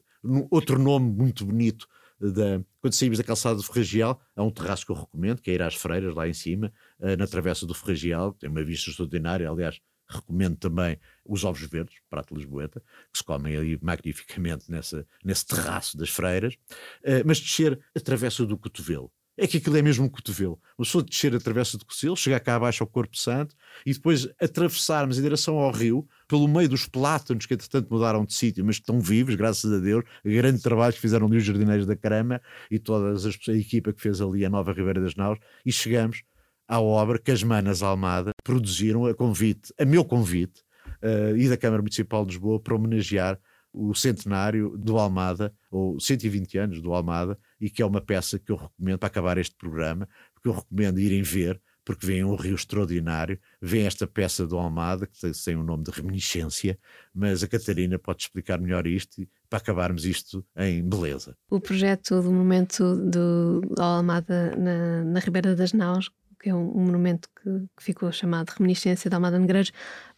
outro 0.50 0.78
nome 0.78 1.10
muito 1.10 1.44
bonito, 1.44 1.86
da, 2.18 2.60
quando 2.80 2.94
saímos 2.94 3.18
da 3.18 3.24
calçada 3.24 3.56
do 3.56 3.62
Ferragial, 3.62 4.20
há 4.34 4.42
um 4.42 4.50
terraço 4.50 4.86
que 4.86 4.92
eu 4.92 4.96
recomendo, 4.96 5.42
que 5.42 5.50
é 5.50 5.54
ir 5.54 5.62
às 5.62 5.74
Freiras, 5.74 6.14
lá 6.14 6.26
em 6.26 6.32
cima, 6.32 6.72
eh, 7.00 7.16
na 7.16 7.26
travessa 7.26 7.66
do 7.66 7.74
Ferragial, 7.74 8.32
tem 8.32 8.48
uma 8.48 8.64
vista 8.64 8.90
extraordinária, 8.90 9.48
aliás, 9.48 9.80
recomendo 10.08 10.56
também 10.56 10.98
os 11.24 11.44
ovos 11.44 11.60
verdes, 11.62 11.96
prato 12.08 12.34
lisboeta, 12.34 12.82
que 13.12 13.18
se 13.18 13.24
comem 13.24 13.56
ali 13.56 13.78
magnificamente 13.82 14.70
nessa, 14.70 15.06
nesse 15.24 15.46
terraço 15.46 15.96
das 15.96 16.10
freiras, 16.10 16.54
uh, 16.54 17.22
mas 17.26 17.40
descer 17.40 17.78
a 17.94 18.00
travessa 18.00 18.46
do 18.46 18.56
cotovelo. 18.56 19.12
É 19.40 19.46
que 19.46 19.58
aquilo 19.58 19.76
é 19.76 19.82
mesmo 19.82 20.04
um 20.04 20.08
cotovelo. 20.08 20.60
Uma 20.76 20.84
pessoa 20.84 21.04
descer 21.04 21.32
a 21.32 21.38
travessa 21.38 21.78
do 21.78 21.86
cotovelo, 21.86 22.16
chegar 22.16 22.40
cá 22.40 22.56
abaixo 22.56 22.82
ao 22.82 22.88
Corpo 22.88 23.16
Santo 23.16 23.54
e 23.86 23.92
depois 23.92 24.28
atravessarmos 24.42 25.16
em 25.16 25.22
direção 25.22 25.56
ao 25.58 25.70
rio, 25.70 26.08
pelo 26.26 26.48
meio 26.48 26.68
dos 26.68 26.88
plátanos 26.88 27.46
que 27.46 27.54
entretanto 27.54 27.88
mudaram 27.88 28.24
de 28.24 28.34
sítio, 28.34 28.64
mas 28.64 28.78
que 28.78 28.82
estão 28.82 29.00
vivos, 29.00 29.36
graças 29.36 29.72
a 29.72 29.78
Deus. 29.78 30.02
Grande 30.24 30.60
trabalho 30.60 30.92
que 30.92 31.00
fizeram 31.00 31.28
ali 31.28 31.36
os 31.36 31.44
jardineiros 31.44 31.86
da 31.86 31.94
Carama 31.94 32.42
e 32.68 32.80
toda 32.80 33.14
a 33.16 33.52
equipa 33.52 33.92
que 33.92 34.00
fez 34.02 34.20
ali 34.20 34.44
a 34.44 34.50
Nova 34.50 34.72
Ribeira 34.72 35.00
das 35.00 35.14
Naus 35.14 35.38
e 35.64 35.70
chegamos 35.70 36.24
à 36.68 36.80
obra 36.80 37.18
que 37.18 37.30
as 37.30 37.42
Manas 37.42 37.82
Almada 37.82 38.32
produziram 38.44 39.06
a 39.06 39.14
convite, 39.14 39.72
a 39.78 39.84
meu 39.86 40.04
convite, 40.04 40.60
uh, 41.02 41.34
e 41.36 41.48
da 41.48 41.56
Câmara 41.56 41.80
Municipal 41.80 42.24
de 42.26 42.32
Lisboa 42.32 42.60
para 42.60 42.74
homenagear 42.74 43.40
o 43.72 43.94
centenário 43.94 44.76
do 44.76 44.98
Almada, 44.98 45.52
ou 45.70 45.98
120 45.98 46.58
anos 46.58 46.82
do 46.82 46.92
Almada, 46.92 47.38
e 47.60 47.70
que 47.70 47.82
é 47.82 47.86
uma 47.86 48.00
peça 48.00 48.38
que 48.38 48.50
eu 48.50 48.56
recomendo 48.56 48.98
para 48.98 49.06
acabar 49.06 49.38
este 49.38 49.54
programa, 49.56 50.08
porque 50.34 50.48
eu 50.48 50.52
recomendo 50.52 50.98
irem 50.98 51.22
ver, 51.22 51.60
porque 51.84 52.06
vem 52.06 52.24
um 52.24 52.34
rio 52.34 52.54
extraordinário, 52.54 53.38
vem 53.62 53.86
esta 53.86 54.06
peça 54.06 54.46
do 54.46 54.58
Almada, 54.58 55.06
que 55.06 55.32
tem 55.44 55.56
o 55.56 55.62
nome 55.62 55.84
de 55.84 55.90
Reminiscência, 55.90 56.78
mas 57.14 57.42
a 57.42 57.48
Catarina 57.48 57.98
pode 57.98 58.22
explicar 58.22 58.58
melhor 58.58 58.86
isto 58.86 59.26
para 59.48 59.58
acabarmos 59.58 60.04
isto 60.04 60.44
em 60.56 60.86
beleza. 60.86 61.36
O 61.48 61.60
projeto 61.60 62.20
do 62.20 62.32
momento 62.32 62.94
do 62.94 63.62
Almada 63.78 64.54
na, 64.56 65.04
na 65.04 65.20
Ribeira 65.20 65.54
das 65.54 65.72
Naus 65.72 66.10
que 66.40 66.50
é 66.50 66.54
um, 66.54 66.76
um 66.76 66.84
monumento 66.84 67.28
que, 67.30 67.50
que, 67.76 67.82
ficou 67.82 68.10
chamado 68.12 68.50
Reminiscência 68.50 69.10
da 69.10 69.16
Almada 69.16 69.38
Negreiros, 69.38 69.72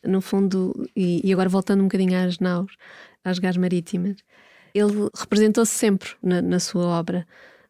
no 0.04 0.20
fundo, 0.20 0.72
e, 0.94 1.26
e, 1.26 1.32
agora 1.32 1.48
voltando 1.48 1.80
um 1.80 1.84
bocadinho 1.84 2.18
às 2.18 2.38
naus, 2.38 2.76
às 3.24 3.38
gares 3.38 3.56
marítimas, 3.56 4.16
ele 4.74 5.08
representou-se 5.14 5.72
sempre 5.72 6.10
na, 6.22 6.40
na, 6.40 6.60
sua 6.60 6.86
obra. 6.86 7.26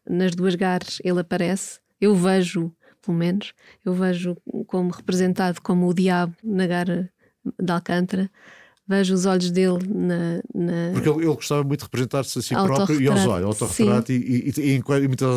Nas 0.07 0.35
duas 0.35 0.55
gares 0.55 0.99
ele 1.03 1.19
aparece, 1.19 1.79
eu 1.99 2.15
vejo, 2.15 2.73
pelo 3.01 3.17
menos, 3.17 3.53
eu 3.85 3.93
vejo 3.93 4.35
como 4.67 4.91
representado 4.91 5.61
como 5.61 5.87
o 5.87 5.93
diabo 5.93 6.35
na 6.43 6.67
gara 6.67 7.11
de 7.59 7.71
Alcântara, 7.71 8.29
vejo 8.87 9.13
os 9.13 9.25
olhos 9.25 9.51
dele 9.51 9.79
na. 9.87 10.41
na... 10.53 10.91
Porque 10.93 11.09
ele, 11.09 11.19
ele, 11.19 11.35
gostava 11.35 11.63
muito 11.63 11.79
de 11.79 11.85
representar-se 11.85 12.39
a 12.39 12.41
si 12.41 12.53
próprio 12.53 13.01
e 13.01 13.07
aos 13.07 13.25
olhos, 13.25 13.61
autorretrato 13.61 14.11
e, 14.11 14.15
e, 14.15 14.53
e, 14.57 14.75
e, 14.75 14.77
e 14.77 14.81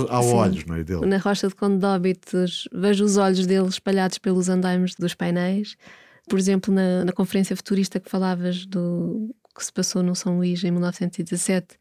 aos 0.09 0.27
olhos 0.27 0.65
não 0.65 0.77
é, 0.77 0.85
dele. 0.85 1.07
Na 1.07 1.19
Rocha 1.19 1.49
de 1.49 1.55
Conde 1.55 1.79
de 1.79 1.87
Óbitos, 1.87 2.69
vejo 2.73 3.05
os 3.05 3.17
olhos 3.17 3.47
dele 3.47 3.69
espalhados 3.69 4.19
pelos 4.19 4.49
andaimes 4.49 4.95
dos 4.95 5.15
painéis. 5.15 5.77
Por 6.29 6.39
exemplo, 6.39 6.73
na, 6.73 7.05
na 7.05 7.13
conferência 7.13 7.55
futurista 7.55 8.01
que 8.01 8.11
falavas 8.11 8.65
do 8.67 9.35
que 9.55 9.65
se 9.65 9.73
passou 9.73 10.03
no 10.03 10.17
São 10.17 10.39
Luís 10.39 10.65
em 10.65 10.71
1917 10.71 11.79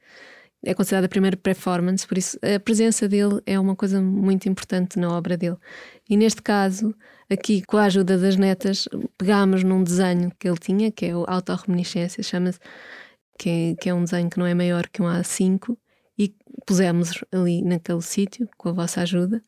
é 0.64 0.74
considerada 0.74 1.06
a 1.06 1.10
primeira 1.10 1.36
performance, 1.36 2.08
por 2.08 2.18
isso 2.18 2.38
a 2.42 2.60
presença 2.60 3.08
dele 3.08 3.42
é 3.46 3.60
uma 3.60 3.76
coisa 3.76 4.02
muito 4.02 4.48
importante 4.48 4.98
na 4.98 5.12
obra 5.12 5.36
dele. 5.38 5.58
E 6.10 6.16
neste 6.16 6.42
caso, 6.42 6.96
aqui 7.30 7.62
com 7.64 7.78
a 7.78 7.86
ajuda 7.86 8.18
das 8.18 8.36
netas, 8.36 8.88
pegámos 9.18 9.64
num 9.64 9.84
desenho 9.84 10.32
que 10.40 10.48
ele 10.48 10.58
tinha, 10.58 10.92
que 10.92 11.06
é 11.06 11.16
o 11.16 11.26
Autorreminiscência, 11.28 12.24
chama-se, 12.24 12.60
que, 13.38 13.50
é, 13.50 13.76
que 13.82 13.90
é 13.90 13.94
um 13.94 14.04
desenho 14.04 14.30
que 14.30 14.40
não 14.40 14.46
é 14.46 14.54
maior 14.54 14.88
que 14.88 15.02
um 15.02 15.06
A5, 15.06 15.78
e 16.18 16.34
pusemos 16.66 17.24
ali 17.32 17.62
naquele 17.62 18.02
sítio, 18.02 18.48
com 18.58 18.70
a 18.70 18.74
vossa 18.74 19.02
ajuda, 19.02 19.44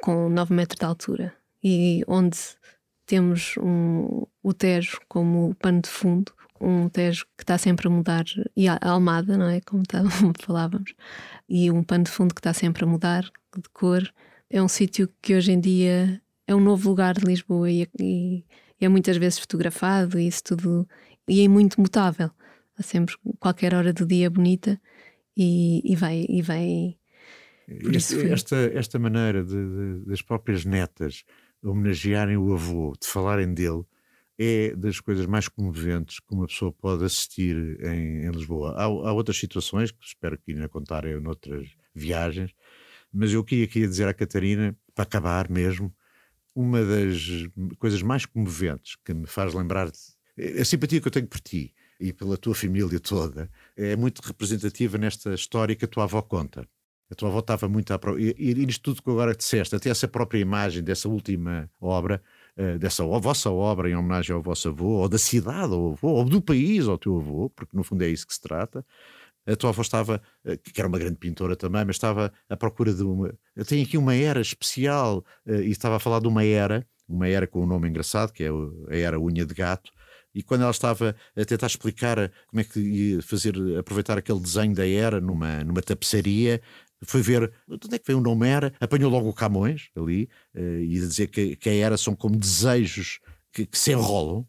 com 0.00 0.28
9 0.28 0.54
metros 0.54 0.78
de 0.78 0.84
altura. 0.84 1.34
E 1.62 2.04
onde 2.06 2.38
temos 3.06 3.54
um, 3.58 4.26
o 4.42 4.52
Tejo 4.52 5.00
como 5.08 5.54
pano 5.56 5.80
de 5.80 5.88
fundo, 5.88 6.32
um 6.64 6.88
Tejo 6.88 7.26
que 7.36 7.44
está 7.44 7.58
sempre 7.58 7.86
a 7.88 7.90
mudar, 7.90 8.24
e 8.56 8.68
a 8.68 8.78
Almada, 8.80 9.36
não 9.36 9.46
é? 9.48 9.60
Como, 9.60 9.82
tá, 9.84 10.02
falávamos, 10.40 10.94
e 11.48 11.70
um 11.70 11.82
pano 11.82 12.04
de 12.04 12.10
fundo 12.10 12.34
que 12.34 12.40
está 12.40 12.52
sempre 12.52 12.84
a 12.84 12.86
mudar 12.86 13.22
de 13.22 13.68
cor. 13.72 14.02
É 14.50 14.62
um 14.62 14.68
sítio 14.68 15.08
que 15.22 15.34
hoje 15.34 15.52
em 15.52 15.60
dia 15.60 16.20
é 16.46 16.54
um 16.54 16.60
novo 16.60 16.88
lugar 16.88 17.14
de 17.14 17.24
Lisboa 17.24 17.70
e, 17.70 17.88
e, 17.98 18.44
e 18.80 18.84
é 18.84 18.88
muitas 18.88 19.16
vezes 19.16 19.38
fotografado 19.38 20.18
e 20.18 20.26
isso 20.26 20.44
tudo, 20.44 20.88
e 21.28 21.44
é 21.44 21.48
muito 21.48 21.80
mutável. 21.80 22.30
Há 22.78 22.82
sempre 22.82 23.14
qualquer 23.38 23.74
hora 23.74 23.92
do 23.92 24.06
dia 24.06 24.28
bonita 24.30 24.80
e, 25.36 25.80
e 25.84 25.96
vai. 25.96 26.26
E 26.28 26.42
vai 26.42 26.96
este, 27.68 28.30
esta, 28.30 28.56
esta 28.74 28.98
maneira 28.98 29.42
de, 29.42 29.54
de, 29.54 30.04
das 30.06 30.20
próprias 30.20 30.64
netas 30.64 31.24
homenagearem 31.62 32.36
o 32.36 32.52
avô, 32.52 32.92
de 33.00 33.06
falarem 33.06 33.54
dele, 33.54 33.84
é 34.38 34.74
das 34.74 35.00
coisas 35.00 35.26
mais 35.26 35.48
comoventes 35.48 36.20
que 36.20 36.34
uma 36.34 36.46
pessoa 36.46 36.72
pode 36.72 37.04
assistir 37.04 37.78
em, 37.80 38.26
em 38.26 38.30
Lisboa. 38.30 38.72
Há, 38.76 38.84
há, 38.84 39.12
outras 39.12 39.38
situações 39.38 39.90
que 39.90 40.04
espero 40.04 40.38
que 40.38 40.52
ainda 40.52 40.68
contarem 40.68 41.20
noutras 41.20 41.68
viagens, 41.94 42.52
mas 43.12 43.32
eu 43.32 43.44
queria, 43.44 43.66
queria 43.66 43.88
dizer 43.88 44.08
à 44.08 44.14
Catarina, 44.14 44.76
para 44.94 45.04
acabar 45.04 45.48
mesmo, 45.48 45.94
uma 46.54 46.84
das 46.84 47.48
coisas 47.78 48.02
mais 48.02 48.26
comoventes 48.26 48.96
que 49.04 49.12
me 49.12 49.26
faz 49.26 49.54
lembrar 49.54 49.90
a 50.60 50.64
simpatia 50.64 51.00
que 51.00 51.06
eu 51.06 51.12
tenho 51.12 51.26
por 51.26 51.40
ti 51.40 51.74
e 52.00 52.12
pela 52.12 52.36
tua 52.36 52.54
família 52.54 52.98
toda 52.98 53.50
é 53.76 53.96
muito 53.96 54.20
representativa 54.20 54.98
nesta 54.98 55.32
história 55.34 55.76
que 55.76 55.84
a 55.84 55.88
tua 55.88 56.04
avó 56.04 56.22
conta. 56.22 56.68
A 57.10 57.14
tua 57.14 57.28
avó 57.28 57.38
estava 57.40 57.68
muito 57.68 57.92
à 57.92 57.98
prova. 57.98 58.20
E, 58.20 58.34
e 58.36 58.54
nisto 58.54 58.82
tudo 58.82 59.02
que 59.02 59.10
agora 59.10 59.34
disseste, 59.34 59.76
até 59.76 59.90
essa 59.90 60.08
própria 60.08 60.38
imagem 60.38 60.82
dessa 60.82 61.08
última 61.08 61.70
obra, 61.80 62.22
uh, 62.58 62.78
dessa 62.78 63.04
vossa 63.04 63.50
obra 63.50 63.88
em 63.90 63.94
homenagem 63.94 64.34
ao 64.34 64.42
vosso 64.42 64.68
avô, 64.68 65.00
ou 65.00 65.08
da 65.08 65.18
cidade 65.18 65.72
ao 65.72 65.92
avô, 65.92 66.08
ou 66.08 66.24
do 66.24 66.40
país 66.40 66.86
ao 66.86 66.98
teu 66.98 67.16
avô, 67.16 67.50
porque 67.50 67.76
no 67.76 67.84
fundo 67.84 68.02
é 68.02 68.08
isso 68.08 68.26
que 68.26 68.34
se 68.34 68.40
trata. 68.40 68.84
A 69.46 69.54
tua 69.56 69.70
avó 69.70 69.82
estava, 69.82 70.22
uh, 70.44 70.58
que 70.58 70.80
era 70.80 70.88
uma 70.88 70.98
grande 70.98 71.16
pintora 71.16 71.56
também, 71.56 71.84
mas 71.84 71.96
estava 71.96 72.32
à 72.48 72.56
procura 72.56 72.92
de 72.92 73.02
uma. 73.02 73.34
Eu 73.54 73.64
tenho 73.64 73.84
aqui 73.84 73.96
uma 73.98 74.14
era 74.14 74.40
especial, 74.40 75.24
uh, 75.46 75.54
e 75.54 75.70
estava 75.70 75.96
a 75.96 76.00
falar 76.00 76.20
de 76.20 76.28
uma 76.28 76.44
era, 76.44 76.86
uma 77.08 77.28
era 77.28 77.46
com 77.46 77.62
um 77.62 77.66
nome 77.66 77.88
engraçado, 77.88 78.32
que 78.32 78.44
é 78.44 78.48
a 78.48 78.96
era 78.96 79.20
Unha 79.20 79.44
de 79.44 79.54
Gato, 79.54 79.92
e 80.34 80.42
quando 80.42 80.62
ela 80.62 80.70
estava 80.70 81.14
a 81.36 81.44
tentar 81.44 81.68
explicar 81.68 82.30
como 82.48 82.60
é 82.60 82.64
que 82.64 82.80
ia 82.80 83.22
fazer, 83.22 83.54
aproveitar 83.78 84.18
aquele 84.18 84.40
desenho 84.40 84.74
da 84.74 84.86
era 84.86 85.20
numa, 85.20 85.62
numa 85.62 85.80
tapeçaria, 85.80 86.60
foi 87.02 87.22
ver 87.22 87.50
de 87.68 87.86
onde 87.86 87.94
é 87.94 87.98
que 87.98 88.06
veio 88.06 88.18
o 88.18 88.22
nome 88.22 88.48
Era, 88.48 88.72
apanhou 88.80 89.10
logo 89.10 89.28
o 89.28 89.34
Camões 89.34 89.90
ali 89.96 90.28
uh, 90.54 90.80
e 90.80 90.88
dizer 90.88 91.28
que, 91.28 91.56
que 91.56 91.68
a 91.68 91.74
Era 91.74 91.96
são 91.96 92.14
como 92.14 92.36
desejos 92.36 93.20
que, 93.52 93.66
que, 93.66 93.78
se 93.78 93.92
enrolam. 93.92 94.46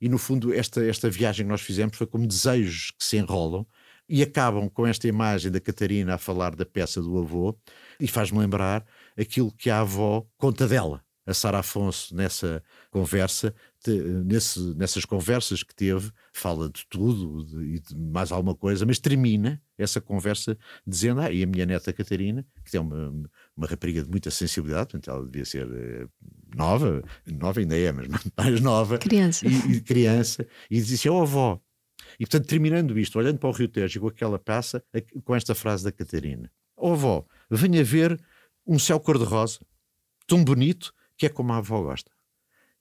E 0.00 0.08
no 0.08 0.18
fundo, 0.18 0.54
esta, 0.54 0.84
esta 0.84 1.10
viagem 1.10 1.44
que 1.44 1.50
nós 1.50 1.60
fizemos 1.60 1.96
foi 1.96 2.06
como 2.06 2.26
desejos 2.26 2.92
que 2.92 3.04
se 3.04 3.16
enrolam 3.16 3.66
e 4.08 4.22
acabam 4.22 4.68
com 4.68 4.86
esta 4.86 5.06
imagem 5.06 5.50
da 5.50 5.60
Catarina 5.60 6.14
a 6.14 6.18
falar 6.18 6.54
da 6.54 6.64
peça 6.64 7.02
do 7.02 7.18
avô 7.18 7.56
e 8.00 8.08
faz-me 8.08 8.38
lembrar 8.38 8.86
aquilo 9.18 9.52
que 9.52 9.68
a 9.68 9.80
avó 9.80 10.26
conta 10.36 10.66
dela. 10.66 11.04
A 11.26 11.34
Sara 11.34 11.58
Afonso, 11.58 12.16
nessa 12.16 12.62
conversa, 12.90 13.54
nesse, 13.86 14.74
nessas 14.74 15.04
conversas 15.04 15.62
que 15.62 15.74
teve, 15.74 16.10
fala 16.32 16.68
de 16.68 16.84
tudo 16.88 17.62
e 17.62 17.78
de 17.78 17.96
mais 17.96 18.32
alguma 18.32 18.54
coisa, 18.54 18.84
mas 18.84 18.98
termina 18.98 19.62
essa 19.76 20.00
conversa 20.00 20.58
dizendo: 20.86 21.20
Ah, 21.20 21.30
e 21.30 21.42
a 21.42 21.46
minha 21.46 21.64
neta 21.64 21.92
Catarina, 21.92 22.44
que 22.64 22.76
é 22.76 22.80
uma, 22.80 23.12
uma 23.56 23.66
rapariga 23.66 24.02
de 24.02 24.10
muita 24.10 24.30
sensibilidade, 24.30 24.90
portanto 24.90 25.10
ela 25.10 25.24
devia 25.24 25.44
ser 25.44 25.66
uh, 25.66 26.10
nova, 26.54 27.02
nova 27.26 27.60
ainda 27.60 27.76
é, 27.76 27.92
mas 27.92 28.08
mais 28.36 28.60
nova, 28.60 28.98
criança, 28.98 29.46
e, 29.46 29.76
e 29.76 29.80
criança, 29.80 30.46
e 30.70 30.80
disse: 30.80 31.08
Oh 31.08 31.22
avó. 31.22 31.60
E 32.18 32.24
portanto, 32.24 32.46
terminando 32.46 32.98
isto, 32.98 33.18
olhando 33.18 33.38
para 33.38 33.48
o 33.48 33.52
Rio 33.52 33.68
Tejo 33.68 34.00
com 34.00 34.08
aquela 34.08 34.38
passa, 34.38 34.82
com 35.24 35.36
esta 35.36 35.54
frase 35.54 35.84
da 35.84 35.92
Catarina: 35.92 36.50
Oh 36.76 36.92
avó, 36.92 37.24
venha 37.50 37.84
ver 37.84 38.20
um 38.66 38.78
céu 38.78 38.98
cor-de-rosa, 38.98 39.60
tão 40.26 40.42
bonito 40.42 40.92
que 41.16 41.26
é 41.26 41.28
como 41.28 41.52
a 41.52 41.58
avó 41.58 41.82
gosta 41.82 42.17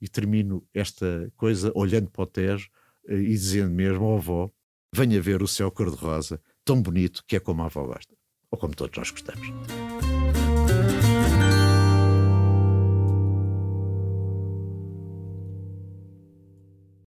e 0.01 0.07
termino 0.07 0.65
esta 0.73 1.31
coisa 1.35 1.71
olhando 1.75 2.09
para 2.09 2.23
o 2.23 2.27
Tejo 2.27 2.69
eh, 3.07 3.15
e 3.15 3.29
dizendo 3.29 3.73
mesmo 3.73 4.05
ao 4.05 4.17
avó: 4.17 4.51
venha 4.93 5.21
ver 5.21 5.41
o 5.41 5.47
céu 5.47 5.71
cor-de-rosa, 5.71 6.41
tão 6.63 6.81
bonito 6.81 7.23
que 7.27 7.35
é 7.35 7.39
como 7.39 7.63
a 7.63 7.65
avó 7.65 7.85
gosta, 7.85 8.15
ou 8.51 8.57
como 8.57 8.75
todos 8.75 8.97
nós 8.97 9.11
gostamos. 9.11 9.47